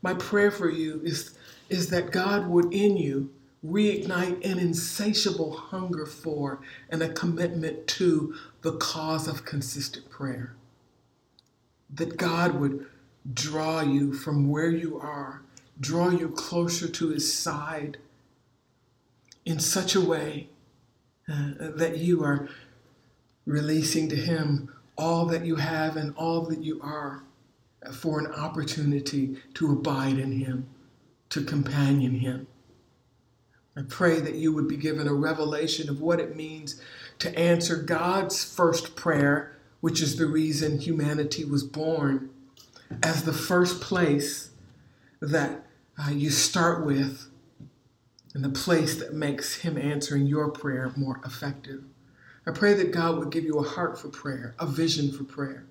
My 0.00 0.14
prayer 0.14 0.52
for 0.52 0.70
you 0.70 1.00
is, 1.02 1.36
is 1.70 1.90
that 1.90 2.12
God 2.12 2.46
would 2.46 2.72
in 2.72 2.96
you 2.96 3.30
reignite 3.66 4.48
an 4.48 4.60
insatiable 4.60 5.56
hunger 5.56 6.06
for 6.06 6.60
and 6.88 7.02
a 7.02 7.12
commitment 7.12 7.88
to 7.88 8.36
the 8.60 8.76
cause 8.76 9.26
of 9.26 9.44
consistent 9.44 10.08
prayer. 10.08 10.54
That 11.92 12.16
God 12.16 12.60
would 12.60 12.86
draw 13.34 13.80
you 13.80 14.14
from 14.14 14.48
where 14.48 14.70
you 14.70 15.00
are, 15.00 15.42
draw 15.80 16.10
you 16.10 16.28
closer 16.28 16.86
to 16.86 17.08
his 17.08 17.36
side 17.36 17.98
in 19.44 19.58
such 19.58 19.94
a 19.94 20.00
way 20.00 20.48
uh, 21.28 21.52
that 21.58 21.98
you 21.98 22.22
are 22.24 22.48
releasing 23.46 24.08
to 24.08 24.16
him 24.16 24.72
all 24.96 25.26
that 25.26 25.44
you 25.44 25.56
have 25.56 25.96
and 25.96 26.14
all 26.16 26.42
that 26.42 26.62
you 26.62 26.80
are 26.82 27.24
for 27.92 28.20
an 28.20 28.26
opportunity 28.34 29.36
to 29.54 29.72
abide 29.72 30.18
in 30.18 30.32
him, 30.32 30.66
to 31.30 31.42
companion 31.42 32.16
him. 32.16 32.46
I 33.76 33.82
pray 33.88 34.20
that 34.20 34.34
you 34.34 34.52
would 34.52 34.68
be 34.68 34.76
given 34.76 35.08
a 35.08 35.14
revelation 35.14 35.88
of 35.88 36.00
what 36.00 36.20
it 36.20 36.36
means 36.36 36.80
to 37.20 37.36
answer 37.38 37.76
God's 37.76 38.44
first 38.44 38.94
prayer, 38.94 39.56
which 39.80 40.02
is 40.02 40.16
the 40.16 40.26
reason 40.26 40.78
humanity 40.78 41.44
was 41.44 41.64
born, 41.64 42.30
as 43.02 43.24
the 43.24 43.32
first 43.32 43.80
place 43.80 44.50
that 45.20 45.64
uh, 45.98 46.10
you 46.10 46.30
start 46.30 46.84
with 46.84 47.31
and 48.34 48.44
the 48.44 48.48
place 48.48 48.94
that 48.96 49.14
makes 49.14 49.56
Him 49.56 49.76
answering 49.76 50.26
your 50.26 50.50
prayer 50.50 50.92
more 50.96 51.20
effective. 51.24 51.84
I 52.46 52.50
pray 52.50 52.74
that 52.74 52.92
God 52.92 53.18
would 53.18 53.30
give 53.30 53.44
you 53.44 53.58
a 53.58 53.68
heart 53.68 53.98
for 53.98 54.08
prayer, 54.08 54.54
a 54.58 54.66
vision 54.66 55.12
for 55.12 55.24
prayer, 55.24 55.66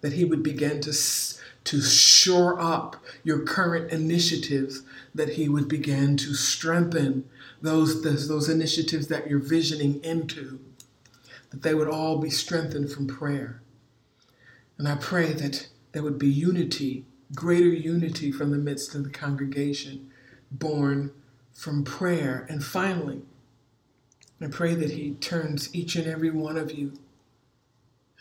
that 0.00 0.14
He 0.14 0.24
would 0.24 0.42
begin 0.42 0.80
to, 0.82 0.92
to 0.92 1.80
shore 1.82 2.60
up 2.60 2.96
your 3.24 3.40
current 3.40 3.90
initiatives, 3.90 4.82
that 5.14 5.30
He 5.30 5.48
would 5.48 5.68
begin 5.68 6.16
to 6.18 6.34
strengthen 6.34 7.28
those, 7.60 8.02
those, 8.02 8.28
those 8.28 8.48
initiatives 8.48 9.08
that 9.08 9.28
you're 9.28 9.38
visioning 9.38 10.02
into, 10.04 10.60
that 11.50 11.62
they 11.62 11.74
would 11.74 11.88
all 11.88 12.18
be 12.18 12.30
strengthened 12.30 12.90
from 12.90 13.06
prayer. 13.06 13.62
And 14.78 14.88
I 14.88 14.96
pray 14.96 15.32
that 15.32 15.68
there 15.92 16.02
would 16.02 16.18
be 16.18 16.28
unity, 16.28 17.04
greater 17.34 17.68
unity 17.68 18.32
from 18.32 18.50
the 18.50 18.58
midst 18.58 18.94
of 18.94 19.04
the 19.04 19.10
congregation, 19.10 20.10
born 20.50 21.12
from 21.54 21.84
prayer. 21.84 22.46
And 22.50 22.62
finally, 22.62 23.22
I 24.40 24.48
pray 24.48 24.74
that 24.74 24.90
He 24.90 25.12
turns 25.14 25.74
each 25.74 25.96
and 25.96 26.06
every 26.06 26.30
one 26.30 26.56
of 26.56 26.72
you 26.72 26.92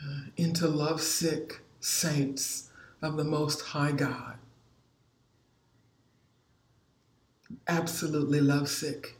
uh, 0.02 0.22
into 0.38 0.68
lovesick 0.68 1.62
saints 1.80 2.70
of 3.02 3.18
the 3.18 3.24
Most 3.24 3.62
High 3.62 3.92
God. 3.92 4.36
Absolutely 7.68 8.40
lovesick. 8.40 9.18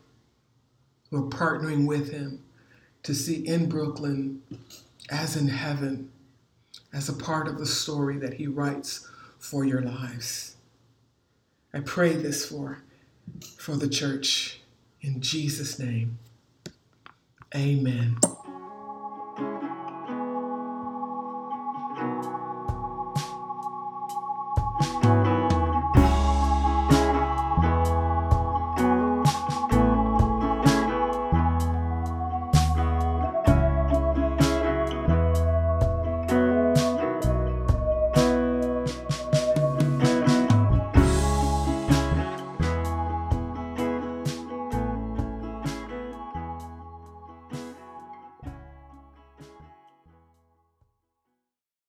We're 1.12 1.22
partnering 1.22 1.86
with 1.86 2.12
Him 2.12 2.44
to 3.04 3.14
see 3.14 3.46
in 3.46 3.68
Brooklyn, 3.68 4.42
as 5.10 5.36
in 5.36 5.50
heaven, 5.50 6.10
as 6.94 7.10
a 7.10 7.14
part 7.14 7.48
of 7.48 7.58
the 7.58 7.66
story 7.66 8.18
that 8.18 8.36
He 8.36 8.48
writes 8.48 9.10
for 9.40 9.66
your 9.66 9.82
lives. 9.82 10.56
I 11.74 11.80
pray 11.82 12.14
this 12.14 12.46
for, 12.46 12.84
for 13.58 13.76
the 13.76 13.90
church 13.90 14.62
in 15.02 15.22
Jesus' 15.22 15.80
name. 15.80 16.20
Amen. 17.56 18.18